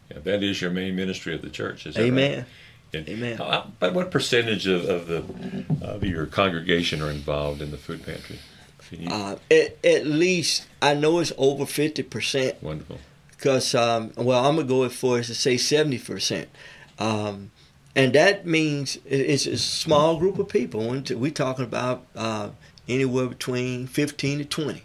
Yeah, 0.09 0.19
that 0.19 0.41
is 0.41 0.61
your 0.61 0.71
main 0.71 0.95
ministry 0.95 1.35
of 1.35 1.41
the 1.41 1.49
church. 1.49 1.85
Is 1.85 1.95
that? 1.95 2.01
Amen. 2.01 2.33
And 2.39 2.45
Amen. 2.95 3.37
how- 3.37 3.71
But 3.79 3.93
what 3.93 4.11
percentage 4.11 4.65
of, 4.67 4.85
of 4.89 5.07
the 5.07 5.23
of 5.85 6.03
your 6.03 6.25
congregation 6.25 7.01
are 7.01 7.11
involved 7.11 7.61
in 7.61 7.71
the 7.71 7.77
food 7.77 8.05
pantry? 8.05 8.39
Uh, 9.07 9.35
at, 9.51 9.77
at 9.85 10.07
least 10.07 10.65
I 10.81 10.95
know 10.95 11.19
it's 11.19 11.31
over 11.37 11.65
fifty 11.67 12.01
percent 12.01 12.61
wonderful. 12.63 12.97
because 13.37 13.75
um, 13.75 14.11
well 14.17 14.43
I'm 14.45 14.55
gonna 14.55 14.67
go 14.67 14.83
as 14.83 14.95
far 14.95 15.19
as 15.19 15.27
to 15.27 15.35
say 15.35 15.57
seventy 15.57 15.99
percent. 15.99 16.49
Um, 16.97 17.51
and 17.95 18.13
that 18.13 18.45
means 18.47 18.97
it's 19.05 19.45
a 19.45 19.57
small 19.57 20.17
group 20.17 20.39
of 20.39 20.47
people. 20.49 20.87
We're 20.87 21.29
talking 21.31 21.65
about 21.65 22.05
uh, 22.15 22.49
anywhere 22.87 23.27
between 23.27 23.87
15 23.87 24.39
to 24.39 24.45
20, 24.45 24.83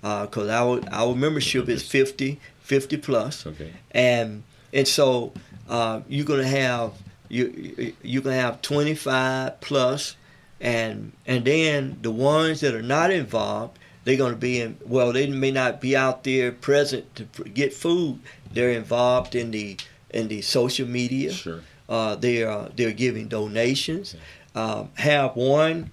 because 0.00 0.48
uh, 0.48 0.52
our 0.52 0.80
our 0.90 1.14
membership 1.14 1.68
is 1.68 1.86
50, 1.88 2.40
50 2.60 2.96
plus. 2.98 3.46
Okay. 3.46 3.72
And 3.92 4.42
and 4.72 4.86
so 4.88 5.32
uh, 5.68 6.00
you're 6.08 6.26
gonna 6.26 6.46
have 6.46 6.92
you 7.34 7.94
you're 8.02 8.22
gonna 8.22 8.36
have 8.36 8.62
25 8.62 9.60
plus, 9.60 10.16
and 10.60 11.12
and 11.26 11.44
then 11.44 11.98
the 12.00 12.10
ones 12.10 12.60
that 12.60 12.74
are 12.74 12.82
not 12.82 13.10
involved, 13.10 13.78
they're 14.04 14.16
gonna 14.16 14.36
be 14.36 14.60
in. 14.60 14.76
Well, 14.86 15.12
they 15.12 15.26
may 15.26 15.50
not 15.50 15.80
be 15.80 15.96
out 15.96 16.22
there 16.22 16.52
present 16.52 17.14
to 17.16 17.24
get 17.44 17.74
food. 17.74 18.20
They're 18.52 18.70
involved 18.70 19.34
in 19.34 19.50
the 19.50 19.76
in 20.10 20.28
the 20.28 20.42
social 20.42 20.86
media. 20.86 21.32
Sure. 21.32 21.60
Uh, 21.88 22.14
they 22.14 22.44
are 22.44 22.68
they're 22.76 22.92
giving 22.92 23.26
donations. 23.26 24.14
Um, 24.54 24.90
have 24.94 25.34
one 25.34 25.90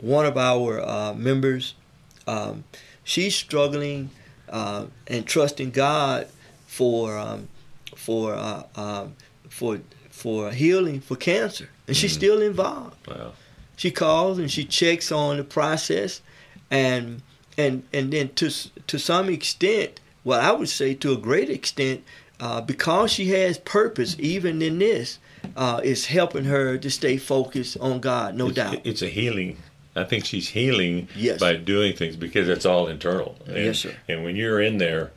one 0.00 0.26
of 0.26 0.36
our 0.36 0.80
uh, 0.80 1.14
members. 1.14 1.74
Um, 2.28 2.64
she's 3.02 3.34
struggling 3.34 4.10
uh, 4.48 4.86
and 5.08 5.26
trusting 5.26 5.72
God 5.72 6.28
for 6.66 7.18
um, 7.18 7.48
for 7.96 8.34
uh, 8.34 8.62
um, 8.76 9.16
for 9.48 9.80
for 10.14 10.52
healing 10.52 11.00
for 11.00 11.16
cancer, 11.16 11.68
and 11.88 11.96
she's 11.96 12.12
mm-hmm. 12.12 12.18
still 12.18 12.40
involved. 12.40 12.96
Wow. 13.08 13.32
She 13.76 13.90
calls 13.90 14.38
and 14.38 14.48
she 14.48 14.64
checks 14.64 15.10
on 15.10 15.38
the 15.38 15.44
process, 15.44 16.22
and 16.70 17.20
and 17.58 17.82
and 17.92 18.12
then 18.12 18.28
to 18.34 18.48
to 18.86 18.98
some 18.98 19.28
extent, 19.28 20.00
well, 20.22 20.40
I 20.40 20.52
would 20.52 20.68
say 20.68 20.94
to 20.94 21.12
a 21.12 21.16
great 21.16 21.50
extent, 21.50 22.04
uh, 22.38 22.60
because 22.60 23.10
she 23.10 23.30
has 23.30 23.58
purpose 23.58 24.16
even 24.20 24.62
in 24.62 24.78
this, 24.78 25.18
uh, 25.56 25.80
is 25.82 26.06
helping 26.06 26.44
her 26.44 26.78
to 26.78 26.90
stay 26.90 27.16
focused 27.16 27.76
on 27.80 27.98
God, 27.98 28.36
no 28.36 28.46
it's, 28.46 28.54
doubt. 28.54 28.80
It's 28.84 29.02
a 29.02 29.08
healing. 29.08 29.56
I 29.96 30.04
think 30.04 30.24
she's 30.24 30.48
healing 30.48 31.08
yes. 31.16 31.40
by 31.40 31.56
doing 31.56 31.96
things 31.96 32.14
because 32.16 32.48
it's 32.48 32.64
all 32.64 32.86
internal. 32.86 33.36
And, 33.46 33.56
yes, 33.56 33.80
sir. 33.80 33.94
And 34.08 34.22
when 34.24 34.36
you're 34.36 34.60
in 34.60 34.78
there 34.78 35.10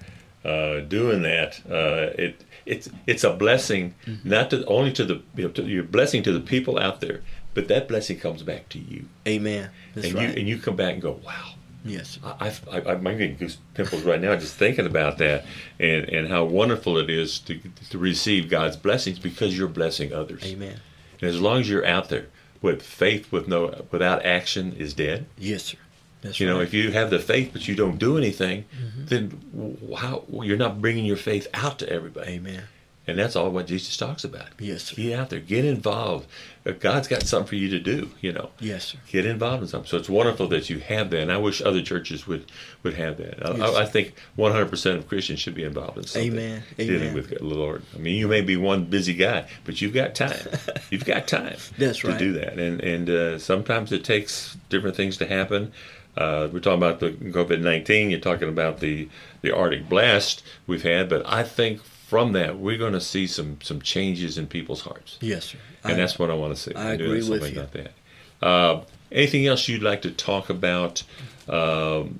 uh, 0.43 0.79
doing 0.81 1.21
that, 1.21 1.62
uh, 1.69 2.13
it 2.17 2.41
it's 2.67 2.89
it's 3.06 3.23
a 3.23 3.34
blessing, 3.34 3.95
mm-hmm. 4.06 4.30
not 4.30 4.49
to 4.51 4.65
only 4.65 4.91
to 4.93 5.06
the 5.06 5.21
you 5.36 5.45
know, 5.45 5.49
to, 5.51 5.63
your 5.63 5.84
blessing 5.84 6.23
to 6.23 6.32
the 6.32 6.39
people 6.39 6.77
out 6.77 7.01
there, 7.01 7.21
but 7.53 7.67
that 7.69 7.88
blessing 7.88 8.19
comes 8.19 8.43
back 8.43 8.69
to 8.69 8.80
you. 8.80 9.06
Amen. 9.27 9.69
That's 9.95 10.08
and 10.08 10.15
right. 10.15 10.30
you 10.30 10.36
and 10.36 10.47
you 10.47 10.60
come 10.60 10.75
back 10.75 10.93
and 10.93 11.01
go, 11.01 11.19
wow. 11.25 11.53
Yes. 11.86 12.19
I, 12.23 12.51
I, 12.71 12.80
I, 12.80 12.91
I'm 12.93 13.03
getting 13.03 13.38
goose 13.38 13.58
pimples 13.73 14.03
right 14.03 14.19
now 14.19 14.36
just 14.36 14.56
thinking 14.56 14.86
about 14.86 15.19
that 15.19 15.45
and, 15.80 16.03
and 16.10 16.27
how 16.27 16.43
wonderful 16.43 16.97
it 16.97 17.10
is 17.10 17.39
to, 17.39 17.60
to 17.91 17.97
receive 17.97 18.49
God's 18.49 18.75
blessings 18.75 19.19
because 19.19 19.58
you're 19.58 19.69
blessing 19.69 20.12
others. 20.12 20.43
Amen. 20.43 20.82
And 21.21 21.30
as 21.30 21.39
long 21.39 21.62
as 21.62 21.69
you're 21.69 21.86
out 21.86 22.10
there 22.10 22.27
with 22.62 22.82
faith 22.82 23.32
with 23.32 23.47
no 23.47 23.86
without 23.91 24.25
action 24.25 24.73
is 24.73 24.93
dead. 24.93 25.27
Yes, 25.38 25.63
sir. 25.63 25.77
That's 26.21 26.39
you 26.39 26.47
right. 26.47 26.56
know, 26.56 26.62
if 26.62 26.73
you 26.73 26.91
have 26.91 27.10
the 27.10 27.19
faith 27.19 27.51
but 27.53 27.67
you 27.67 27.75
don't 27.75 27.97
do 27.97 28.17
anything, 28.17 28.65
mm-hmm. 28.75 29.06
then 29.06 29.88
how 29.97 30.23
you're 30.32 30.58
not 30.58 30.82
bringing 30.82 31.06
your 31.06 31.17
faith 31.17 31.47
out 31.53 31.80
to 31.80 31.89
everybody. 31.89 32.34
Amen. 32.34 32.63
And 33.10 33.17
that's 33.17 33.38
all 33.38 33.49
what 33.51 33.67
Jesus 33.67 33.95
talks 33.95 34.25
about. 34.25 34.47
Yes, 34.60 34.84
sir. 34.84 34.95
Get 34.97 35.17
out 35.17 35.30
there, 35.30 35.39
get 35.39 35.63
involved. 35.63 36.27
Uh, 36.65 36.71
God's 36.71 37.08
got 37.08 37.23
something 37.23 37.47
for 37.47 37.56
you 37.56 37.69
to 37.69 37.80
do, 37.80 38.12
you 38.19 38.34
know. 38.34 38.49
Yes, 38.60 38.88
sir. 38.88 38.97
Get 39.08 39.25
involved 39.25 39.63
in 39.63 39.69
something. 39.69 39.88
So 39.89 39.95
it's 39.95 40.10
wonderful 40.10 40.49
that 40.49 40.69
you 40.69 40.80
have 40.80 41.10
that. 41.12 41.21
And 41.21 41.32
I 41.32 41.38
wish 41.38 41.62
other 41.62 41.82
churches 41.82 42.27
would, 42.27 42.51
would 42.84 42.95
have 42.95 43.15
that. 43.17 43.38
Yes. 43.39 43.62
I, 43.62 43.84
I, 43.84 43.86
think 43.86 44.13
100% 44.38 44.97
of 44.97 45.08
Christians 45.08 45.39
should 45.39 45.56
be 45.56 45.63
involved 45.63 45.99
in 45.99 46.03
something. 46.03 46.34
Amen. 46.34 46.63
Dealing 46.75 47.01
Amen. 47.01 47.13
with 47.13 47.30
the 47.30 47.41
Lord. 47.41 47.84
I 47.95 47.97
mean, 47.97 48.17
you 48.17 48.27
may 48.27 48.41
be 48.41 48.58
one 48.58 48.84
busy 48.84 49.13
guy, 49.13 49.47
but 49.63 49.82
you've 49.82 49.93
got 49.93 50.13
time. 50.13 50.45
you've 50.89 51.06
got 51.06 51.30
time 51.30 51.56
that's 51.77 52.03
right. 52.03 52.12
to 52.12 52.19
do 52.19 52.34
that. 52.34 52.60
And, 52.60 52.82
and 52.82 53.10
uh, 53.10 53.39
sometimes 53.39 53.93
it 53.93 54.03
takes 54.03 54.58
different 54.67 54.97
things 54.97 55.15
to 55.17 55.25
happen. 55.25 55.71
Uh, 56.17 56.49
we're 56.51 56.60
talking 56.60 56.80
about 56.82 56.99
the 56.99 57.12
COVID 57.12 57.62
19. 57.62 58.10
You're 58.10 58.19
talking 58.19 58.49
about 58.49 58.80
the, 58.80 59.08
the 59.41 59.56
Arctic 59.56 59.88
blast 59.88 60.43
we've 60.65 60.84
had. 60.84 61.10
But 61.10 61.23
I 61.25 61.43
think 61.43 61.84
from 61.84 62.32
that, 62.34 62.58
we're 62.58 62.77
going 62.77 62.93
to 62.93 63.01
see 63.01 63.27
some 63.27 63.60
some 63.62 63.82
changes 63.82 64.38
in 64.38 64.47
people's 64.47 64.82
hearts. 64.82 65.17
Yes, 65.21 65.45
sir. 65.45 65.58
And 65.84 65.93
I, 65.93 65.95
that's 65.95 66.17
what 66.17 66.32
I 66.32 66.34
want 66.34 66.56
to 66.56 66.60
see. 66.62 66.73
I 66.75 66.93
agree 66.93 67.21
something 67.21 67.41
with 67.41 67.53
you. 67.53 67.60
About 67.62 67.73
that. 67.73 68.45
Uh, 68.45 68.82
anything 69.12 69.45
else 69.45 69.67
you'd 69.67 69.84
like 69.84 70.01
to 70.03 70.12
talk 70.12 70.49
about? 70.49 71.03
Um, 71.47 72.19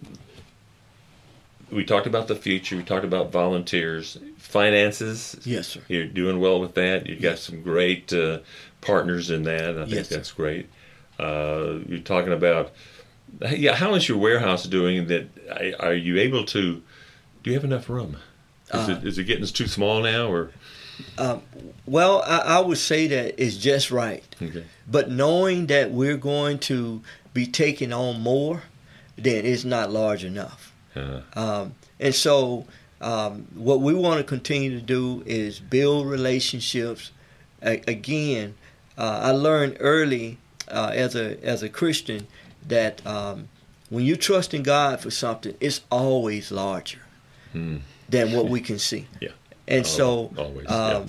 we 1.72 1.84
talked 1.84 2.08
about 2.08 2.28
the 2.28 2.36
future. 2.36 2.78
We 2.78 2.84
talked 2.84 3.04
about 3.04 3.32
volunteers, 3.32 4.18
finances. 4.38 5.38
Yes, 5.44 5.68
sir. 5.68 5.82
You're 5.88 6.06
doing 6.08 6.40
well 6.40 6.60
with 6.62 6.76
that. 6.76 7.08
You've 7.08 7.22
got 7.22 7.40
some 7.40 7.62
great 7.62 8.14
uh, 8.14 8.40
partners 8.82 9.30
in 9.32 9.44
that. 9.44 9.78
I 9.78 9.82
think 9.84 9.90
Yes, 9.90 10.10
sir. 10.10 10.16
that's 10.16 10.32
great. 10.32 10.70
Uh, 11.20 11.80
you're 11.88 12.00
talking 12.00 12.32
about, 12.32 12.72
yeah. 13.52 13.76
How 13.76 13.94
is 13.96 14.08
your 14.08 14.18
warehouse 14.18 14.64
doing? 14.66 15.08
That 15.08 15.28
are 15.80 15.94
you 15.94 16.18
able 16.20 16.46
to? 16.46 16.82
Do 17.44 17.50
you 17.50 17.54
have 17.54 17.64
enough 17.64 17.90
room? 17.90 18.18
Is, 18.74 18.90
Uh, 18.90 19.00
it, 19.02 19.08
is 19.08 19.18
it 19.18 19.24
getting 19.26 19.46
too 19.46 19.68
small 19.68 20.02
now, 20.02 20.28
or 20.32 20.52
Um, 21.18 21.42
well, 21.86 22.22
I, 22.26 22.38
I 22.58 22.60
would 22.60 22.78
say 22.80 23.08
that 23.08 23.36
it's 23.42 23.56
just 23.58 23.92
right. 23.92 24.24
okay? 24.42 24.66
But 24.90 25.10
knowing 25.10 25.68
that 25.68 25.92
we're 25.92 26.18
going 26.18 26.60
to 26.60 27.02
be 27.34 27.46
taking 27.46 27.94
on 27.94 28.20
more, 28.20 28.64
then 29.16 29.46
it's 29.46 29.64
not 29.64 29.92
large 29.92 30.24
enough. 30.26 30.74
Uh, 30.96 31.22
Um, 31.36 31.76
and 32.00 32.14
so, 32.16 32.66
um, 33.00 33.48
what 33.54 33.80
we 33.82 33.94
want 33.94 34.18
to 34.20 34.24
continue 34.24 34.72
to 34.80 34.82
do 34.86 35.24
is 35.26 35.60
build 35.60 36.08
relationships. 36.08 37.12
A- 37.62 37.84
again, 37.88 38.56
uh, 38.98 39.20
I 39.24 39.32
learned 39.32 39.78
early 39.80 40.38
uh, 40.68 40.92
as 40.94 41.16
a 41.16 41.38
as 41.44 41.64
a 41.64 41.70
Christian 41.70 42.28
that 42.68 43.06
um, 43.06 43.50
when 43.90 44.06
you 44.06 44.16
trust 44.16 44.54
in 44.54 44.64
God 44.64 45.00
for 45.00 45.12
something, 45.12 45.56
it's 45.60 45.82
always 45.90 46.52
larger 46.52 47.02
hmm. 47.52 47.78
than 48.10 48.34
what 48.34 48.50
we 48.50 48.62
can 48.70 48.80
see. 48.80 49.08
Yeah. 49.22 49.30
And 49.68 49.86
so, 49.86 50.34
always, 50.38 50.70
um, 50.70 51.08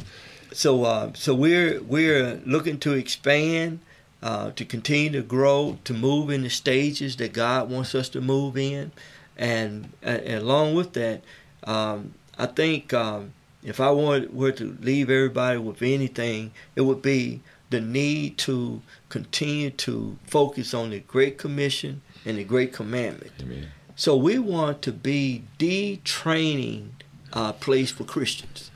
so 0.52 0.84
uh, 0.84 1.12
so 1.14 1.34
we're 1.34 1.80
we're 1.82 2.40
looking 2.44 2.78
to 2.80 2.94
expand, 2.94 3.78
uh, 4.22 4.50
to 4.52 4.64
continue 4.64 5.10
to 5.12 5.22
grow, 5.22 5.78
to 5.84 5.94
move 5.94 6.30
in 6.30 6.42
the 6.42 6.50
stages 6.50 7.16
that 7.16 7.32
God 7.32 7.70
wants 7.70 7.94
us 7.94 8.08
to 8.10 8.20
move 8.20 8.56
in, 8.56 8.90
and, 9.36 9.92
and 10.02 10.42
along 10.42 10.74
with 10.74 10.94
that, 10.94 11.22
um, 11.64 12.14
I 12.36 12.46
think 12.46 12.92
um, 12.92 13.32
if 13.62 13.78
I 13.78 13.90
wanted, 13.90 14.34
were 14.34 14.52
to 14.52 14.76
leave 14.80 15.08
everybody 15.08 15.58
with 15.58 15.82
anything, 15.82 16.50
it 16.74 16.80
would 16.80 17.02
be 17.02 17.40
the 17.70 17.80
need 17.80 18.38
to 18.38 18.80
continue 19.08 19.70
to 19.70 20.18
focus 20.26 20.72
on 20.74 20.90
the 20.90 21.00
Great 21.00 21.38
Commission 21.38 22.00
and 22.24 22.38
the 22.38 22.44
Great 22.44 22.72
Commandment. 22.72 23.32
Amen. 23.40 23.68
So 23.96 24.16
we 24.16 24.38
want 24.38 24.80
to 24.82 24.92
be 24.92 25.44
the 25.58 25.96
training 26.04 26.94
uh, 27.32 27.52
place 27.52 27.90
for 27.90 28.04
Christians. 28.04 28.70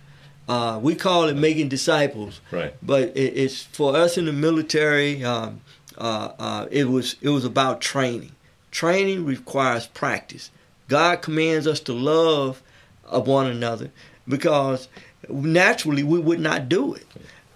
Uh, 0.49 0.79
we 0.83 0.95
call 0.95 1.29
it 1.29 1.37
making 1.37 1.69
disciples, 1.69 2.41
Right. 2.51 2.75
but 2.83 3.05
it, 3.17 3.37
it's 3.37 3.63
for 3.63 3.97
us 3.97 4.19
in 4.19 4.25
the 4.27 4.33
military. 4.33 5.25
Um, 5.25 5.61
uh, 5.97 6.33
uh, 6.39 6.67
it 6.71 6.89
was 6.89 7.17
it 7.21 7.29
was 7.29 7.45
about 7.45 7.81
training. 7.81 8.33
Training 8.71 9.25
requires 9.25 9.87
practice. 9.87 10.51
God 10.89 11.23
commands 11.23 11.67
us 11.67 11.81
to 11.81 11.93
love 11.93 12.63
one 13.09 13.47
another 13.47 13.91
because 14.27 14.89
naturally 15.29 16.03
we 16.03 16.19
would 16.19 16.41
not 16.41 16.69
do 16.69 16.95
it, 16.95 17.07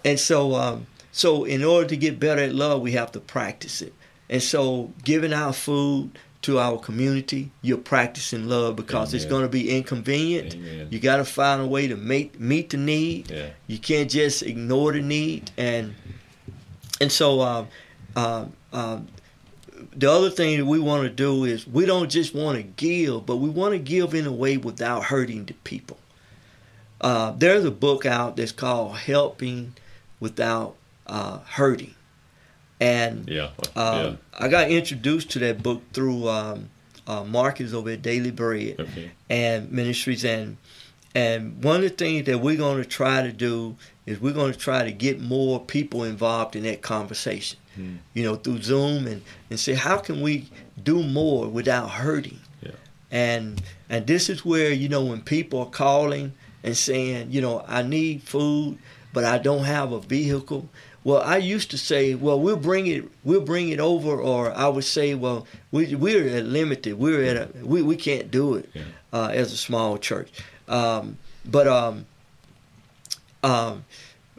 and 0.05 0.19
so 0.19 0.55
um, 0.55 0.87
so 1.17 1.45
in 1.45 1.63
order 1.63 1.87
to 1.87 1.97
get 1.97 2.19
better 2.19 2.43
at 2.43 2.53
love, 2.53 2.81
we 2.81 2.91
have 2.91 3.11
to 3.13 3.19
practice 3.19 3.81
it. 3.81 3.91
And 4.29 4.43
so 4.43 4.93
giving 5.03 5.33
our 5.33 5.51
food 5.51 6.19
to 6.43 6.59
our 6.59 6.77
community, 6.77 7.49
you're 7.63 7.79
practicing 7.79 8.47
love 8.47 8.75
because 8.75 9.15
it's 9.15 9.25
going 9.25 9.41
to 9.41 9.49
be 9.49 9.75
inconvenient. 9.75 10.53
Amen. 10.53 10.87
You 10.91 10.99
got 10.99 11.17
to 11.17 11.25
find 11.25 11.59
a 11.59 11.65
way 11.65 11.87
to 11.87 11.95
make 11.95 12.39
meet 12.39 12.69
the 12.69 12.77
need. 12.77 13.31
Yeah. 13.31 13.49
You 13.65 13.79
can't 13.79 14.11
just 14.11 14.43
ignore 14.43 14.91
the 14.91 15.01
need, 15.01 15.49
and 15.57 15.95
and 17.01 17.11
so 17.11 17.41
um, 17.41 17.67
um, 18.15 18.53
um, 18.71 19.07
the 19.95 20.11
other 20.11 20.29
thing 20.29 20.59
that 20.59 20.65
we 20.65 20.77
want 20.77 21.01
to 21.01 21.09
do 21.09 21.45
is 21.45 21.65
we 21.65 21.87
don't 21.87 22.11
just 22.11 22.35
want 22.35 22.57
to 22.57 22.63
give, 22.63 23.25
but 23.25 23.37
we 23.37 23.49
want 23.49 23.73
to 23.73 23.79
give 23.79 24.13
in 24.13 24.27
a 24.27 24.31
way 24.31 24.57
without 24.57 25.05
hurting 25.05 25.45
the 25.45 25.53
people. 25.63 25.97
Uh, 27.01 27.31
there's 27.31 27.65
a 27.65 27.71
book 27.71 28.05
out 28.05 28.35
that's 28.35 28.51
called 28.51 28.97
"Helping 28.97 29.73
Without 30.19 30.76
uh, 31.07 31.39
Hurting," 31.39 31.93
and 32.79 33.27
Yeah. 33.29 33.49
um, 33.75 34.05
yeah. 34.05 34.15
I 34.33 34.47
got 34.47 34.69
introduced 34.69 35.31
to 35.31 35.39
that 35.39 35.63
book 35.63 35.81
through 35.93 36.27
um, 36.29 36.69
uh, 37.07 37.23
Marcus 37.23 37.73
over 37.73 37.91
at 37.91 38.01
Daily 38.01 38.31
Bread 38.31 38.75
Okay. 38.79 39.11
and 39.29 39.71
Ministries, 39.71 40.23
and 40.25 40.57
and 41.15 41.63
one 41.63 41.77
of 41.77 41.81
the 41.83 41.89
things 41.89 42.25
that 42.27 42.39
we're 42.39 42.57
going 42.57 42.81
to 42.81 42.87
try 42.87 43.21
to 43.23 43.31
do 43.31 43.75
is 44.05 44.19
we're 44.21 44.33
going 44.33 44.53
to 44.53 44.59
try 44.59 44.83
to 44.83 44.91
get 44.91 45.19
more 45.19 45.59
people 45.59 46.03
involved 46.03 46.55
in 46.55 46.63
that 46.63 46.81
conversation. 46.81 47.57
Hmm. 47.75 47.95
You 48.13 48.23
know, 48.23 48.35
through 48.35 48.61
Zoom 48.61 49.07
and 49.07 49.21
and 49.49 49.59
say 49.59 49.73
how 49.73 49.97
can 49.97 50.21
we 50.21 50.49
do 50.81 51.03
more 51.03 51.47
without 51.47 51.89
hurting. 51.91 52.39
Yeah. 52.61 52.71
And 53.11 53.61
and 53.89 54.05
this 54.05 54.29
is 54.29 54.45
where 54.45 54.71
you 54.71 54.89
know 54.89 55.03
when 55.05 55.21
people 55.21 55.59
are 55.61 55.69
calling 55.69 56.33
and 56.63 56.75
saying, 56.75 57.31
you 57.31 57.41
know, 57.41 57.63
I 57.67 57.81
need 57.81 58.23
food. 58.23 58.77
but 59.13 59.23
I 59.23 59.37
don't 59.39 59.63
have 59.63 59.93
a 59.93 59.99
vehicle. 59.99 60.69
Well, 61.07 61.21
I 61.21 61.37
used 61.37 61.71
to 61.71 61.77
say, 61.77 62.15
well, 62.15 62.37
we'll 62.37 62.57
bring 62.69 62.85
it, 62.87 63.05
we'll 63.23 63.45
bring 63.53 63.69
it 63.69 63.79
over, 63.79 64.13
or 64.31 64.51
I 64.51 64.67
would 64.67 64.83
say, 64.83 65.13
well, 65.15 65.47
we 65.71 65.95
we're 65.95 66.27
at 66.37 66.45
limited, 66.45 66.99
we're 66.99 67.23
at 67.23 67.37
a, 67.37 67.47
we 67.65 67.81
we 67.81 67.95
can't 67.95 68.29
do 68.29 68.55
it 68.55 68.69
Yeah. 68.73 68.81
uh, 69.13 69.29
as 69.41 69.53
a 69.53 69.57
small 69.57 69.97
church. 69.97 70.29
Um, 70.67 71.17
but 71.45 71.65
um, 71.65 72.05
um, 73.41 73.85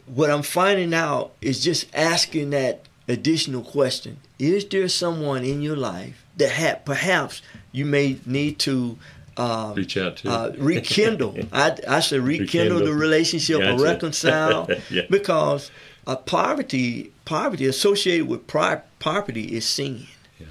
what 0.06 0.30
I'm 0.30 0.42
finding 0.42 0.92
out 0.92 1.32
is 1.40 1.64
just 1.64 1.86
asking 1.94 2.50
that 2.50 2.82
additional 3.08 3.62
question: 3.62 4.18
Is 4.38 4.66
there 4.66 4.88
someone 4.88 5.44
in 5.44 5.62
your 5.62 5.76
life 5.76 6.22
that 6.36 6.50
ha- 6.52 6.80
perhaps 6.84 7.40
you 7.72 7.86
may 7.86 8.18
need 8.26 8.58
to 8.60 8.98
um, 9.38 9.74
Reach 9.74 9.96
out 9.96 10.16
to. 10.18 10.28
uh, 10.30 10.52
rekindle. 10.58 11.34
I, 11.52 11.76
I 11.88 12.00
said 12.00 12.20
rekindle, 12.20 12.78
the 12.80 12.84
Rekindle. 12.84 12.94
relationship 12.94 13.60
or 13.60 13.82
reconcile 13.82 14.68
Yeah. 14.90 15.02
because 15.08 15.70
uh, 16.08 16.16
poverty, 16.16 17.12
poverty 17.24 17.66
associated 17.66 18.26
with 18.26 18.46
pri- 18.48 18.80
poverty 18.98 19.44
is 19.56 19.64
sin. 19.66 20.06
Yeah. 20.40 20.46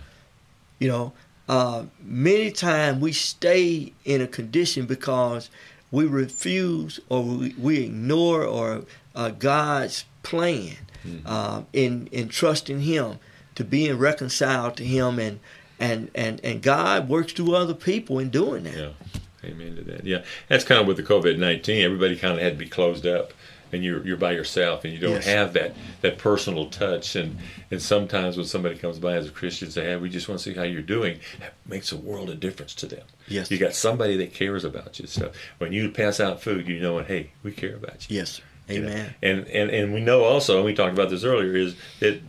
You 0.80 0.88
know, 0.88 1.14
uh, 1.50 1.86
many 2.02 2.52
times 2.52 3.02
we 3.02 3.12
stay 3.12 3.92
in 4.06 4.22
a 4.22 4.28
condition 4.28 4.86
because 4.86 5.50
we 5.92 6.06
refuse 6.06 7.00
or 7.10 7.24
we, 7.24 7.56
we 7.58 7.84
ignore 7.86 8.44
or 8.44 8.84
uh, 9.16 9.30
God's 9.32 10.06
plan 10.24 10.76
Mm-hmm. 11.06 11.28
uh, 11.28 11.62
in 11.74 12.08
in 12.12 12.28
trusting 12.28 12.82
Him 12.82 13.20
to 13.56 13.64
being 13.64 13.98
reconciled 13.98 14.76
to 14.78 14.84
Him 14.84 15.20
and 15.20 15.40
and 15.80 16.10
and 16.16 16.42
and 16.44 16.62
God 16.62 17.08
works 17.08 17.32
through 17.34 17.54
other 17.56 17.76
people 17.76 18.18
in 18.20 18.30
doing 18.30 18.64
that. 18.64 18.76
Yeah, 18.76 19.50
amen 19.50 19.76
to 19.78 19.84
that. 19.84 20.04
Yeah, 20.06 20.24
that's 20.50 20.66
kind 20.66 20.82
of 20.82 20.88
with 20.88 20.98
the 20.98 21.04
COVID 21.04 21.38
nineteen. 21.38 21.82
Everybody 21.86 22.18
kind 22.18 22.34
of 22.34 22.42
had 22.42 22.54
to 22.54 22.60
be 22.60 22.68
closed 22.68 23.06
up, 23.06 23.32
and 23.72 23.84
you're 23.84 24.06
you're 24.06 24.18
by 24.18 24.32
yourself, 24.32 24.84
and 24.86 24.94
you 24.94 25.00
don't 25.00 25.12
Yes. 25.14 25.26
have 25.26 25.54
that 25.54 25.76
that 26.02 26.18
personal 26.18 26.70
touch. 26.70 27.16
And 27.16 27.38
and 27.72 27.82
sometimes 27.82 28.38
when 28.38 28.46
somebody 28.46 28.78
comes 28.78 29.00
by 29.00 29.14
as 29.14 29.28
a 29.28 29.32
Christian, 29.32 29.70
say, 29.72 29.84
"Hey, 29.86 29.96
we 29.96 30.10
just 30.10 30.28
want 30.30 30.40
to 30.42 30.50
see 30.50 30.56
how 30.56 30.64
you're 30.64 30.82
doing," 30.82 31.20
that 31.40 31.54
makes 31.66 31.92
a 31.92 31.98
world 31.98 32.30
of 32.30 32.40
difference 32.40 32.74
to 32.76 32.86
them. 32.86 33.04
Yes. 33.28 33.52
you 33.52 33.58
got 33.58 33.74
somebody 33.74 34.16
that 34.18 34.34
cares 34.34 34.64
about 34.64 35.00
you. 35.00 35.08
So 35.08 35.32
when 35.58 35.74
you 35.74 35.90
pass 35.92 36.20
out 36.20 36.42
food, 36.42 36.68
you 36.68 36.80
know, 36.80 37.00
hey, 37.00 37.32
we 37.44 37.52
care 37.52 37.76
about 37.76 38.10
you. 38.10 38.18
Yes, 38.18 38.32
sir. 38.34 38.44
You 38.70 38.82
know? 38.82 38.90
Amen. 38.90 39.14
And, 39.22 39.48
and 39.48 39.70
and 39.70 39.94
we 39.94 40.02
know 40.02 40.24
also, 40.24 40.58
and 40.58 40.66
we 40.66 40.74
talked 40.74 40.94
about 40.94 41.10
this 41.10 41.24
earlier, 41.24 41.56
is 41.56 41.76
that 42.00 42.20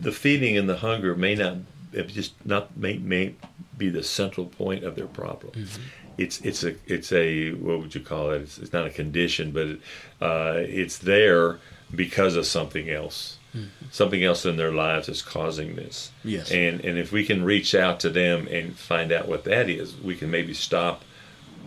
the 0.00 0.12
feeding 0.12 0.56
and 0.56 0.68
the 0.68 0.76
hunger 0.76 1.14
may 1.14 1.34
not 1.34 1.56
just 2.08 2.32
not 2.44 2.76
may, 2.76 2.98
may 2.98 3.34
be 3.76 3.88
the 3.88 4.02
central 4.02 4.46
point 4.46 4.84
of 4.84 4.96
their 4.96 5.06
problem. 5.06 5.52
Mm-hmm. 5.52 5.82
It's 6.18 6.40
it's 6.40 6.64
a 6.64 6.76
it's 6.86 7.12
a 7.12 7.52
what 7.52 7.80
would 7.80 7.94
you 7.94 8.00
call 8.00 8.30
it? 8.30 8.42
It's, 8.42 8.58
it's 8.58 8.72
not 8.72 8.86
a 8.86 8.90
condition, 8.90 9.52
but 9.52 9.78
uh, 10.26 10.54
it's 10.56 10.98
there 10.98 11.58
because 11.94 12.36
of 12.36 12.46
something 12.46 12.90
else. 12.90 13.38
Something 13.90 14.22
else 14.22 14.44
in 14.44 14.58
their 14.58 14.72
lives 14.72 15.08
is 15.08 15.22
causing 15.22 15.76
this. 15.76 16.10
Mm-hmm. 16.18 16.28
Yes. 16.28 16.50
And 16.50 16.84
and 16.84 16.98
if 16.98 17.10
we 17.10 17.24
can 17.24 17.42
reach 17.42 17.74
out 17.74 18.00
to 18.00 18.10
them 18.10 18.46
and 18.48 18.76
find 18.76 19.12
out 19.12 19.28
what 19.28 19.44
that 19.44 19.70
is, 19.70 19.98
we 19.98 20.14
can 20.14 20.30
maybe 20.30 20.52
stop 20.52 21.02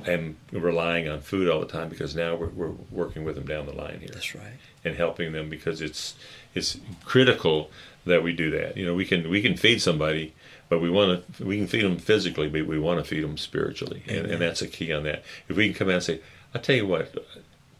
and 0.06 0.36
relying 0.52 1.10
on 1.10 1.22
food 1.22 1.50
all 1.50 1.60
the 1.60 1.66
time 1.66 1.90
because 1.90 2.16
now 2.16 2.36
we're, 2.36 2.50
we're 2.50 2.74
working 2.92 3.24
with 3.26 3.36
them 3.36 3.46
down 3.46 3.66
the 3.66 3.74
line 3.74 4.00
here 4.00 4.10
That's 4.14 4.34
right. 4.34 4.54
and 4.86 4.96
helping 4.96 5.34
them 5.34 5.50
because 5.50 5.82
it's 5.82 6.16
it's 6.56 6.80
critical 7.04 7.70
that 8.06 8.24
we 8.24 8.34
do 8.34 8.50
that. 8.52 8.78
You 8.78 8.86
know, 8.86 8.96
we 8.96 9.06
can 9.06 9.30
we 9.30 9.42
can 9.42 9.58
feed 9.58 9.82
somebody, 9.82 10.34
but 10.70 10.80
we 10.80 10.90
want 10.90 11.38
to 11.38 11.46
we 11.46 11.58
can 11.58 11.68
feed 11.68 11.84
them 11.84 11.98
physically, 11.98 12.48
but 12.48 12.66
we 12.68 12.80
want 12.80 13.00
to 13.00 13.04
feed 13.04 13.24
them 13.24 13.38
spiritually, 13.38 14.04
and, 14.08 14.28
and 14.28 14.42
that's 14.42 14.62
a 14.62 14.68
key 14.68 14.94
on 14.94 15.04
that. 15.04 15.24
If 15.48 15.58
we 15.58 15.68
can 15.68 15.76
come 15.76 15.90
out 15.90 15.96
and 15.96 16.04
say, 16.04 16.22
"I 16.54 16.60
tell 16.60 16.76
you 16.76 16.88
what, 16.88 17.14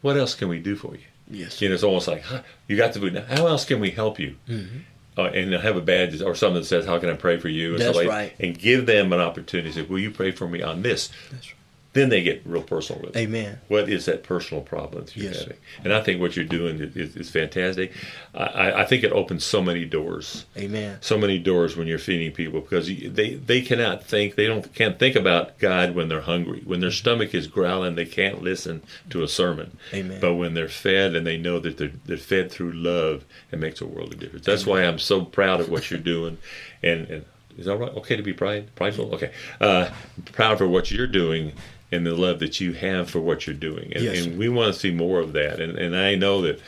what 0.02 0.16
else 0.16 0.34
can 0.34 0.48
we 0.48 0.58
do 0.58 0.76
for 0.76 0.94
you?" 0.94 1.04
Yes. 1.30 1.62
You 1.62 1.68
know, 1.68 1.74
it's 1.74 1.84
almost 1.84 2.08
like, 2.08 2.22
huh, 2.22 2.42
"You 2.66 2.76
got 2.76 2.92
the 2.92 3.00
food. 3.00 3.14
Now, 3.14 3.24
how 3.28 3.46
else 3.46 3.64
can 3.64 3.80
we 3.80 3.90
help 3.90 4.18
you?" 4.18 4.36
Mm-hmm. 4.48 4.78
Uh, 5.16 5.24
and 5.24 5.52
have 5.52 5.76
a 5.76 5.80
badge 5.80 6.20
or 6.22 6.34
something 6.34 6.62
that 6.62 6.66
says, 6.66 6.86
"How 6.86 6.98
can 6.98 7.10
I 7.10 7.14
pray 7.14 7.38
for 7.38 7.48
you?" 7.48 7.72
And 7.72 7.80
That's 7.80 7.90
stuff 7.90 7.96
like 7.96 8.08
right. 8.08 8.34
And 8.40 8.58
give 8.58 8.86
them 8.86 9.12
an 9.12 9.20
opportunity. 9.20 9.70
to 9.70 9.74
Say, 9.74 9.82
"Will 9.82 9.98
you 9.98 10.10
pray 10.10 10.32
for 10.32 10.48
me 10.48 10.62
on 10.62 10.82
this?" 10.82 11.10
That's 11.30 11.48
right. 11.48 11.56
Then 11.92 12.08
they 12.08 12.22
get 12.22 12.42
real 12.44 12.62
personal 12.62 13.02
with 13.02 13.16
it. 13.16 13.18
Amen. 13.18 13.58
What 13.66 13.88
is 13.88 14.04
that 14.04 14.22
personal 14.22 14.62
problem 14.62 15.06
that 15.06 15.16
you're 15.16 15.32
Yes. 15.32 15.40
having? 15.40 15.56
And 15.82 15.92
I 15.92 16.00
think 16.00 16.20
what 16.20 16.36
you're 16.36 16.44
doing 16.44 16.78
is, 16.80 16.94
is, 16.96 17.16
is 17.16 17.30
fantastic. 17.30 17.92
I, 18.32 18.72
I- 18.82 18.84
think 18.84 19.02
it 19.02 19.10
opens 19.10 19.44
so 19.44 19.60
many 19.60 19.84
doors, 19.84 20.46
Amen. 20.56 20.98
so 21.00 21.18
many 21.18 21.38
doors 21.38 21.76
when 21.76 21.88
you're 21.88 21.98
feeding 21.98 22.30
people 22.32 22.60
because 22.60 22.86
they 22.86 23.34
they 23.34 23.60
cannot 23.60 24.04
think 24.04 24.36
they 24.36 24.46
don't 24.46 24.72
can't 24.74 24.98
think 25.00 25.16
about 25.16 25.58
God 25.58 25.94
when 25.96 26.08
they're 26.08 26.20
hungry. 26.20 26.62
When 26.64 26.78
their 26.80 26.90
stomach 26.92 27.34
is 27.34 27.48
growling, 27.48 27.96
they 27.96 28.04
can't 28.04 28.40
listen 28.40 28.82
to 29.10 29.22
a 29.24 29.28
sermon. 29.28 29.76
Amen. 29.92 30.20
But 30.20 30.34
when 30.34 30.54
they're 30.54 30.68
fed 30.68 31.14
and 31.16 31.26
they 31.26 31.36
know 31.38 31.58
that 31.58 31.76
they're 31.76 31.92
they're 32.04 32.16
fed 32.16 32.52
through 32.52 32.72
love, 32.72 33.24
it 33.50 33.58
makes 33.58 33.80
a 33.80 33.86
world 33.86 34.12
of 34.14 34.20
difference. 34.20 34.46
That's 34.46 34.64
why 34.66 34.84
I'm 34.84 34.98
so 35.00 35.24
proud 35.24 35.58
of 35.60 35.68
what 35.68 35.90
you're 35.90 35.98
doing. 36.00 36.38
And, 36.84 37.08
and 37.08 37.24
is 37.58 37.66
that 37.66 37.76
right? 37.76 37.92
Okay 37.96 38.14
to 38.16 38.22
be 38.22 38.32
pride 38.32 38.72
prideful? 38.76 39.12
Okay. 39.14 39.32
Uh, 39.60 39.90
proud 40.32 40.58
for 40.58 40.68
what 40.68 40.90
you're 40.92 41.06
doing 41.08 41.52
and 41.92 42.06
the 42.06 42.14
love 42.14 42.38
that 42.38 42.60
you 42.60 42.72
have 42.72 43.10
for 43.10 43.20
what 43.20 43.46
you're 43.46 43.56
doing. 43.56 43.92
And, 43.94 44.04
Yes, 44.04 44.24
and 44.24 44.38
we 44.38 44.48
want 44.48 44.72
to 44.72 44.78
see 44.78 44.90
more 44.92 45.20
of 45.20 45.32
that. 45.32 45.60
And, 45.60 45.76
and 45.78 45.96
I 45.96 46.14
know 46.14 46.42
that 46.42 46.60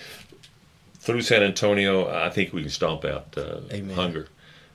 through 0.98 1.22
San 1.22 1.42
Antonio, 1.42 2.08
I 2.08 2.30
think 2.30 2.52
we 2.52 2.62
can 2.62 2.70
stomp 2.70 3.04
out 3.04 3.36
uh, 3.36 3.60
hunger 3.94 4.28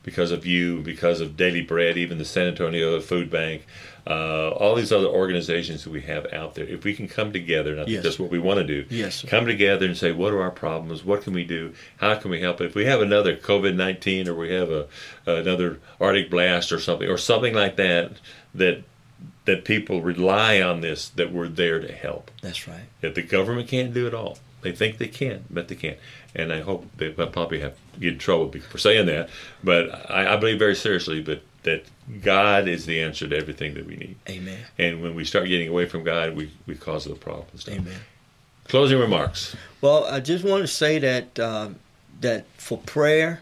because 0.04 0.32
of 0.32 0.46
you, 0.46 0.82
because 0.82 1.20
of 1.20 1.36
Daily 1.36 1.62
Bread, 1.62 1.98
even 1.98 2.18
the 2.18 2.26
San 2.26 2.48
Antonio 2.48 3.00
Food 3.02 3.30
Bank, 3.30 3.66
uh, 4.06 4.52
all 4.52 4.74
these 4.74 4.94
other 4.94 5.08
organizations 5.08 5.84
that 5.84 5.90
we 5.90 6.00
have 6.02 6.32
out 6.32 6.56
there. 6.56 6.64
If 6.66 6.86
we 6.86 6.94
can 6.94 7.10
come 7.10 7.34
together, 7.34 7.74
and 7.74 7.82
I 7.82 7.84
think 7.84 7.96
Yes. 7.96 8.04
that's 8.04 8.20
what 8.20 8.32
we 8.32 8.40
want 8.40 8.60
to 8.60 8.64
do, 8.66 8.86
Yes, 8.90 9.26
come 9.28 9.46
together 9.46 9.86
and 9.86 9.98
say, 9.98 10.14
what 10.14 10.32
are 10.32 10.42
our 10.42 10.52
problems? 10.52 11.04
What 11.04 11.24
can 11.24 11.34
we 11.34 11.44
do? 11.44 11.74
How 11.98 12.16
can 12.16 12.32
we 12.32 12.40
help? 12.40 12.62
If 12.62 12.74
we 12.74 12.86
have 12.86 13.02
another 13.02 13.36
COVID 13.36 13.76
19 13.76 14.30
or 14.30 14.34
we 14.34 14.52
have 14.54 14.70
a 14.72 14.88
another 15.26 15.80
Arctic 16.00 16.30
blast 16.30 16.72
or 16.72 16.80
something, 16.80 17.10
or 17.10 17.18
something 17.18 17.54
like 17.54 17.76
that, 17.76 18.14
that 18.56 18.84
that 19.48 19.64
people 19.64 20.02
rely 20.02 20.62
on 20.62 20.82
this, 20.82 21.10
that 21.10 21.32
we're 21.32 21.48
there 21.48 21.80
to 21.80 21.92
help 21.92 22.30
That's 22.42 22.68
right. 22.68 22.84
that 23.02 23.16
the 23.16 23.22
government 23.22 23.70
can't 23.70 23.94
do 23.94 24.06
it 24.06 24.14
all. 24.14 24.38
They 24.62 24.74
think 24.74 24.98
they 24.98 25.08
can, 25.08 25.46
but 25.50 25.70
they 25.70 25.76
can't. 25.76 25.98
And 26.36 26.52
I 26.52 26.60
hope 26.60 26.86
they 26.98 27.10
will 27.10 27.28
probably 27.28 27.62
have 27.62 27.76
get 28.00 28.14
in 28.14 28.20
trouble 28.20 28.52
for 28.60 28.78
saying 28.78 29.06
that. 29.06 29.30
But 29.64 30.12
I, 30.12 30.34
I 30.34 30.38
believe 30.38 30.60
very 30.60 30.76
seriously 30.76 31.22
that, 31.24 31.44
that 31.64 31.86
God 32.22 32.68
is 32.68 32.86
the 32.86 33.02
answer 33.02 33.28
to 33.28 33.38
everything 33.38 33.74
that 33.76 33.88
we 33.88 33.96
need. 33.96 34.18
Amen. 34.28 34.60
And 34.78 35.02
when 35.02 35.16
we 35.16 35.24
start 35.24 35.48
getting 35.48 35.70
away 35.70 35.86
from 35.86 36.04
God, 36.04 36.36
we, 36.36 36.52
we 36.66 36.76
cause 36.76 37.06
the 37.06 37.16
problems. 37.16 37.68
Amen. 37.70 38.00
Closing 38.68 39.00
remarks. 39.00 39.56
Well, 39.80 40.04
I 40.06 40.20
just 40.20 40.44
want 40.44 40.64
to 40.64 40.68
say 40.68 41.00
that 41.00 41.40
um, 41.40 41.78
that 42.20 42.46
for 42.58 42.78
prayer, 42.80 43.42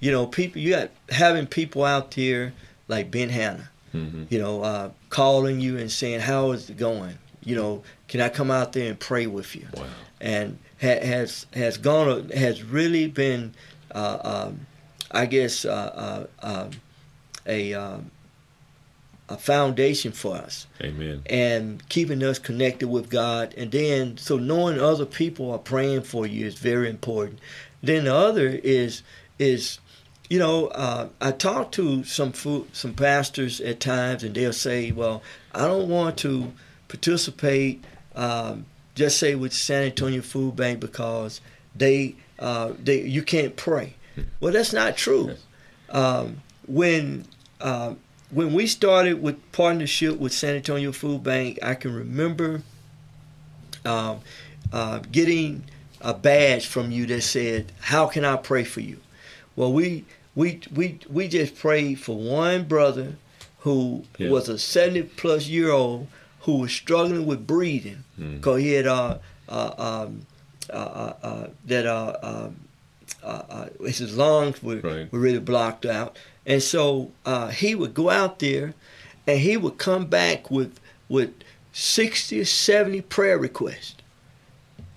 you 0.00 0.10
know, 0.10 0.26
people 0.26 0.60
you 0.60 0.70
got 0.70 0.90
having 1.08 1.46
people 1.46 1.84
out 1.84 2.10
there 2.10 2.52
like 2.88 3.10
Ben 3.10 3.30
Hanna, 3.30 3.70
hmm 3.92 4.24
you 4.28 4.38
know, 4.38 4.62
uh, 4.62 4.90
calling 5.08 5.60
you 5.60 5.78
and 5.78 5.90
saying 5.90 6.20
how 6.20 6.52
is 6.52 6.70
it 6.70 6.76
going? 6.76 7.18
You 7.42 7.56
know, 7.56 7.82
can 8.08 8.20
I 8.20 8.28
come 8.28 8.50
out 8.50 8.72
there 8.72 8.88
and 8.88 8.98
pray 8.98 9.26
with 9.26 9.56
you? 9.56 9.66
Wow. 9.74 9.84
and 10.20 10.58
ha- 10.80 11.04
has 11.04 11.46
has 11.54 11.76
gone 11.78 12.28
has 12.30 12.62
really 12.62 13.06
been, 13.08 13.54
uh, 13.94 14.18
um, 14.22 14.66
I 15.10 15.26
guess, 15.26 15.64
uh, 15.64 16.26
uh, 16.42 16.46
um, 16.46 16.70
a 17.46 17.74
um, 17.74 18.10
a 19.28 19.36
foundation 19.36 20.10
for 20.12 20.34
us 20.36 20.66
Amen. 20.82 21.22
and 21.26 21.88
keeping 21.88 22.22
us 22.22 22.38
connected 22.40 22.88
with 22.88 23.08
God. 23.08 23.54
And 23.56 23.70
then, 23.70 24.16
so 24.16 24.38
knowing 24.38 24.80
other 24.80 25.06
people 25.06 25.52
are 25.52 25.58
praying 25.58 26.02
for 26.02 26.26
you 26.26 26.46
is 26.46 26.56
very 26.56 26.90
important. 26.90 27.38
Then 27.82 28.04
the 28.04 28.14
other 28.14 28.48
is 28.48 29.02
is 29.38 29.78
you 30.30 30.38
know, 30.38 30.68
uh, 30.68 31.08
I 31.20 31.32
talk 31.32 31.72
to 31.72 32.04
some 32.04 32.30
food, 32.30 32.68
some 32.72 32.94
pastors 32.94 33.60
at 33.60 33.80
times, 33.80 34.22
and 34.22 34.34
they'll 34.34 34.52
say, 34.52 34.92
"Well, 34.92 35.22
I 35.52 35.66
don't 35.66 35.88
want 35.88 36.16
to 36.18 36.52
participate, 36.86 37.84
um, 38.14 38.64
just 38.94 39.18
say 39.18 39.34
with 39.34 39.52
San 39.52 39.82
Antonio 39.82 40.22
Food 40.22 40.54
Bank 40.54 40.78
because 40.78 41.40
they, 41.74 42.14
uh, 42.38 42.72
they, 42.82 43.02
you 43.02 43.22
can't 43.22 43.56
pray." 43.56 43.94
Well, 44.38 44.52
that's 44.52 44.72
not 44.72 44.96
true. 44.96 45.34
Um, 45.88 46.42
when 46.68 47.24
um, 47.60 47.98
when 48.30 48.54
we 48.54 48.68
started 48.68 49.20
with 49.20 49.50
partnership 49.50 50.16
with 50.20 50.32
San 50.32 50.54
Antonio 50.54 50.92
Food 50.92 51.24
Bank, 51.24 51.58
I 51.60 51.74
can 51.74 51.92
remember 51.92 52.62
um, 53.84 54.20
uh, 54.72 55.00
getting 55.10 55.64
a 56.00 56.14
badge 56.14 56.68
from 56.68 56.92
you 56.92 57.04
that 57.06 57.22
said, 57.22 57.72
"How 57.80 58.06
can 58.06 58.24
I 58.24 58.36
pray 58.36 58.62
for 58.62 58.80
you?" 58.80 59.00
Well, 59.56 59.72
we 59.72 60.04
we 60.40 60.48
we 60.78 60.84
we 61.16 61.22
just 61.38 61.52
prayed 61.64 61.96
for 62.04 62.16
one 62.16 62.60
brother 62.74 63.08
who 63.64 64.04
Yeah. 64.18 64.30
was 64.34 64.48
a 64.48 64.58
seventy 64.58 65.02
plus 65.20 65.42
year 65.56 65.70
old 65.70 66.06
who 66.44 66.54
was 66.62 66.72
struggling 66.82 67.26
with 67.30 67.46
breathing 67.54 68.00
Mm. 68.18 68.36
because 68.36 68.60
he 68.66 68.70
had 68.78 68.86
uh, 68.86 69.18
uh, 69.58 69.72
um, 69.88 70.10
uh, 70.72 70.90
uh, 71.04 71.14
uh, 71.30 71.46
that 71.70 71.84
uh, 71.86 72.16
um, 72.30 72.50
uh, 73.22 73.42
uh, 73.56 73.66
his 73.86 74.16
lungs 74.16 74.62
were, 74.62 74.80
Right. 74.90 75.06
were 75.12 75.18
really 75.26 75.44
blocked 75.52 75.84
out, 75.98 76.10
and 76.46 76.62
so 76.62 77.10
uh, 77.32 77.48
he 77.62 77.70
would 77.74 77.92
go 78.02 78.08
out 78.20 78.38
there, 78.38 78.68
and 79.26 79.38
he 79.48 79.54
would 79.62 79.76
come 79.88 80.04
back 80.06 80.50
with 80.50 80.72
with 81.08 81.30
sixty 81.72 82.40
or 82.40 82.44
seventy 82.46 83.00
prayer 83.16 83.38
requests 83.38 83.96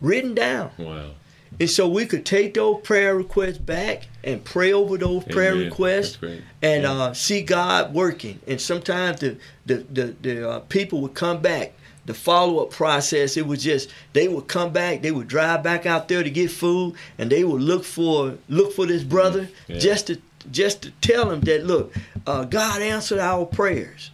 written 0.01 0.33
down. 0.35 0.69
Wow. 0.77 1.11
And 1.59 1.69
so 1.69 1.87
we 1.87 2.05
could 2.05 2.25
take 2.25 2.53
those 2.55 2.81
prayer 2.83 3.15
requests 3.15 3.57
back 3.57 4.07
and 4.23 4.43
pray 4.43 4.73
over 4.73 4.97
those 4.97 5.23
prayer 5.25 5.55
requests 5.55 6.17
and 6.61 6.83
Yeah. 6.83 6.91
uh, 6.91 7.13
see 7.13 7.41
God 7.41 7.93
working. 7.93 8.39
And 8.47 8.59
sometimes 8.59 9.19
the 9.19 9.37
the 9.65 9.85
the, 9.91 10.15
the 10.21 10.49
uh, 10.49 10.59
people 10.61 11.01
would 11.01 11.13
come 11.13 11.41
back. 11.41 11.73
The 12.05 12.13
follow 12.13 12.61
up 12.61 12.71
process, 12.71 13.37
it 13.37 13.47
was 13.47 13.63
just 13.63 13.89
they 14.11 14.27
would 14.27 14.47
come 14.49 14.73
back. 14.73 15.01
They 15.01 15.11
would 15.11 15.29
drive 15.29 15.63
back 15.63 15.85
out 15.85 16.09
there 16.09 16.21
to 16.21 16.29
get 16.29 16.51
food, 16.51 16.95
and 17.17 17.29
they 17.29 17.45
would 17.45 17.61
look 17.61 17.85
for 17.85 18.35
look 18.49 18.73
for 18.73 18.85
this 18.85 19.03
brother 19.03 19.47
Yeah. 19.67 19.77
just 19.79 20.07
to 20.07 20.17
just 20.51 20.81
to 20.81 20.91
tell 20.99 21.31
him 21.31 21.39
that 21.41 21.65
look, 21.65 21.93
uh, 22.27 22.43
God 22.43 22.81
answered 22.81 23.19
our 23.19 23.45
prayers. 23.45 24.11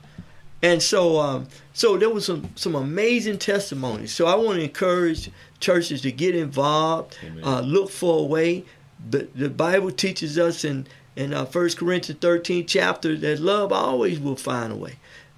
And 0.61 0.81
so, 0.83 1.19
um, 1.19 1.47
so 1.73 1.97
there 1.97 2.09
was 2.09 2.25
some 2.25 2.49
some 2.55 2.75
amazing 2.75 3.37
testimonies. 3.37 4.13
So 4.13 4.27
I 4.27 4.35
want 4.35 4.57
to 4.57 4.63
encourage 4.63 5.31
churches 5.59 6.01
to 6.01 6.11
get 6.11 6.35
involved, 6.35 7.17
uh, 7.43 7.61
look 7.61 7.89
for 7.89 8.19
a 8.19 8.23
way. 8.23 8.65
The, 9.09 9.29
the 9.33 9.49
Bible 9.49 9.91
teaches 9.91 10.37
us 10.37 10.65
in 10.65 10.87
in 11.15 11.33
uh, 11.33 11.45
1 11.45 11.69
Corinthians 11.71 12.19
13 12.21 12.65
chapter 12.65 13.15
that 13.17 13.39
love 13.39 13.71
always 13.71 14.19
will 14.19 14.35
find 14.35 14.73
a 14.73 14.75
way. 14.75 14.97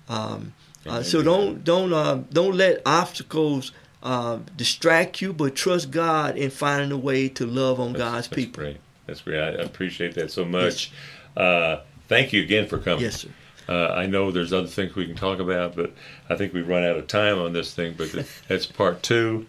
Um, 0.10 0.53
uh, 0.86 1.03
so 1.03 1.21
don't 1.21 1.63
don't 1.63 1.93
uh, 1.93 2.23
don't 2.31 2.55
let 2.55 2.81
obstacles 2.86 3.71
uh, 4.01 4.39
distract 4.57 5.21
you, 5.21 5.34
but 5.34 5.55
trust 5.55 5.91
God 5.91 6.38
in 6.38 6.49
finding 6.49 6.91
a 6.91 6.97
way 6.97 7.29
to 7.29 7.45
love 7.45 7.79
on 7.79 7.93
That's- 7.93 8.12
God's 8.12 8.27
that's 8.27 8.36
people. 8.36 8.63
Great. 8.63 8.77
That's 9.05 9.21
great. 9.21 9.39
I 9.39 9.49
appreciate 9.63 10.15
that 10.15 10.31
so 10.31 10.45
much. 10.45 10.91
Uh, 11.36 11.81
thank 12.07 12.34
you 12.34 12.41
again 12.41 12.67
for 12.67 12.77
coming. 12.79 13.03
Yes, 13.03 13.21
sir. 13.21 13.29
Uh, 13.69 13.88
I 13.88 14.06
know 14.06 14.32
there's 14.32 14.52
other 14.54 14.67
things 14.67 14.95
we 14.95 15.06
can 15.06 15.15
talk 15.15 15.39
about, 15.39 15.76
but 15.76 15.91
I 16.30 16.36
think 16.36 16.54
we've 16.54 16.67
run 16.67 16.84
out 16.84 16.97
of 16.97 17.08
time 17.08 17.39
on 17.39 17.54
this 17.54 17.74
thing. 17.74 17.95
But 17.97 18.10
that's 18.47 18.65
part 18.65 19.02
two, 19.04 19.45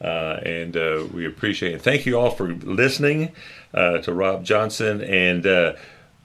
uh, 0.00 0.38
and 0.44 0.76
uh, 0.76 1.04
we 1.12 1.26
appreciate 1.26 1.74
it. 1.74 1.82
Thank 1.82 2.06
you 2.06 2.18
all 2.18 2.30
for 2.30 2.52
listening 2.52 3.32
uh, 3.72 3.98
to 3.98 4.12
Rob 4.12 4.44
Johnson. 4.44 5.00
And 5.02 5.46
uh, 5.46 5.74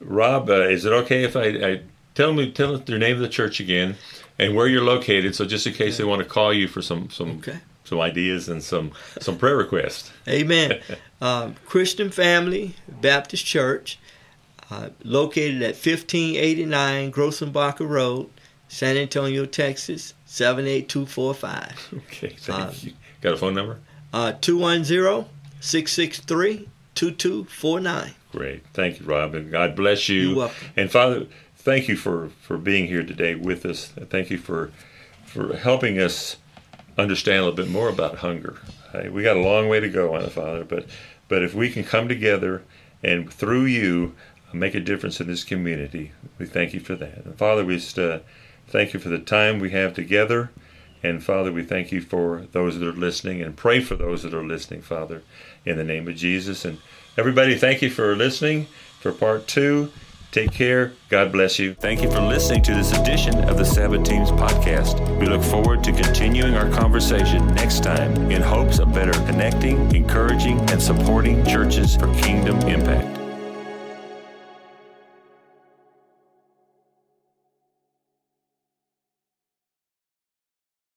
Rob, 0.00 0.48
uh, 0.50 0.62
is 0.68 0.84
it 0.84 0.92
okay 0.92 1.24
if 1.24 1.34
I, 1.36 1.44
I 1.46 1.80
tell 2.14 2.32
me 2.32 2.50
tell 2.52 2.74
us 2.76 2.88
your 2.88 2.98
name 2.98 3.16
of 3.16 3.22
the 3.22 3.28
church 3.28 3.58
again 3.60 3.96
and 4.38 4.54
where 4.54 4.66
you're 4.68 4.84
located? 4.84 5.34
So 5.34 5.44
just 5.44 5.66
in 5.66 5.72
case 5.72 5.96
they 5.98 6.04
want 6.04 6.22
to 6.22 6.28
call 6.28 6.52
you 6.52 6.68
for 6.68 6.82
some 6.82 7.10
some 7.10 7.30
Okay. 7.38 7.58
some 7.84 8.00
ideas 8.00 8.48
and 8.48 8.62
some 8.62 8.92
some 9.20 9.36
prayer 9.38 9.56
requests. 9.56 10.10
Amen. 10.28 10.80
um, 11.20 11.54
Christian 11.66 12.10
Family 12.10 12.74
Baptist 12.88 13.44
Church, 13.46 13.98
uh, 14.70 14.90
located 15.04 15.62
at 15.62 15.74
1589 15.74 17.12
Grosenbacher 17.12 17.88
Road, 17.88 18.30
San 18.68 18.96
Antonio, 18.96 19.44
Texas, 19.46 20.14
78245. 20.26 21.94
Okay, 22.08 22.28
thank 22.38 22.60
Uh, 22.60 22.72
you. 22.80 22.92
Got 23.20 23.32
a 23.34 23.36
phone 23.36 23.54
number? 23.54 23.78
Uh, 24.12 24.32
210 24.40 25.26
663 25.60 26.68
2249. 26.94 28.14
Great. 28.32 28.62
Thank 28.72 29.00
you, 29.00 29.06
Rob, 29.06 29.34
and 29.34 29.50
God 29.50 29.74
bless 29.74 30.08
you. 30.08 30.20
You're 30.28 30.36
welcome. 30.36 30.68
And 30.76 30.90
Father, 30.90 31.26
thank 31.56 31.88
you 31.88 31.96
for, 31.96 32.30
for 32.40 32.56
being 32.58 32.86
here 32.86 33.02
today 33.02 33.34
with 33.34 33.64
us. 33.66 33.88
Thank 34.08 34.30
you 34.30 34.38
for 34.38 34.70
for 35.24 35.56
helping 35.56 35.98
us 36.00 36.36
understand 36.98 37.38
a 37.38 37.44
little 37.44 37.56
bit 37.56 37.68
more 37.70 37.88
about 37.88 38.16
hunger. 38.16 38.58
We 39.12 39.22
got 39.22 39.36
a 39.36 39.40
long 39.40 39.68
way 39.68 39.78
to 39.78 39.88
go 39.88 40.14
on 40.16 40.22
it, 40.22 40.32
Father, 40.32 40.64
but 40.64 40.86
but 41.28 41.42
if 41.44 41.54
we 41.54 41.70
can 41.70 41.84
come 41.84 42.08
together 42.08 42.62
and 43.02 43.32
through 43.32 43.64
you 43.66 44.14
make 44.52 44.74
a 44.74 44.80
difference 44.80 45.20
in 45.20 45.26
this 45.26 45.44
community, 45.44 46.12
we 46.38 46.46
thank 46.46 46.74
you 46.74 46.80
for 46.80 46.94
that. 46.96 47.24
And 47.24 47.36
Father, 47.36 47.64
we 47.64 47.76
just 47.76 47.98
uh, 47.98 48.20
thank 48.68 48.92
you 48.92 49.00
for 49.00 49.08
the 49.08 49.18
time 49.18 49.58
we 49.58 49.70
have 49.70 49.94
together. 49.94 50.50
And 51.02 51.22
Father, 51.22 51.52
we 51.52 51.62
thank 51.62 51.92
you 51.92 52.00
for 52.00 52.46
those 52.52 52.78
that 52.78 52.86
are 52.86 52.92
listening 52.92 53.40
and 53.40 53.56
pray 53.56 53.80
for 53.80 53.94
those 53.94 54.22
that 54.22 54.34
are 54.34 54.44
listening, 54.44 54.82
Father, 54.82 55.22
in 55.64 55.76
the 55.76 55.84
name 55.84 56.08
of 56.08 56.16
Jesus. 56.16 56.64
And 56.64 56.78
everybody, 57.16 57.56
thank 57.56 57.80
you 57.80 57.90
for 57.90 58.14
listening 58.14 58.66
for 59.00 59.12
part 59.12 59.46
two. 59.46 59.90
Take 60.30 60.52
care. 60.52 60.92
God 61.08 61.32
bless 61.32 61.58
you. 61.58 61.74
Thank 61.74 62.02
you 62.02 62.10
for 62.10 62.20
listening 62.20 62.62
to 62.62 62.74
this 62.74 62.92
edition 62.92 63.48
of 63.48 63.58
the 63.58 63.64
Sabbath 63.64 64.04
Teams 64.04 64.30
podcast. 64.30 65.18
We 65.18 65.26
look 65.26 65.42
forward 65.42 65.82
to 65.84 65.92
continuing 65.92 66.54
our 66.54 66.70
conversation 66.70 67.48
next 67.48 67.82
time 67.82 68.30
in 68.30 68.40
hopes 68.40 68.78
of 68.78 68.92
better 68.92 69.12
connecting, 69.26 69.92
encouraging, 69.94 70.60
and 70.70 70.80
supporting 70.80 71.44
churches 71.44 71.96
for 71.96 72.12
kingdom 72.14 72.60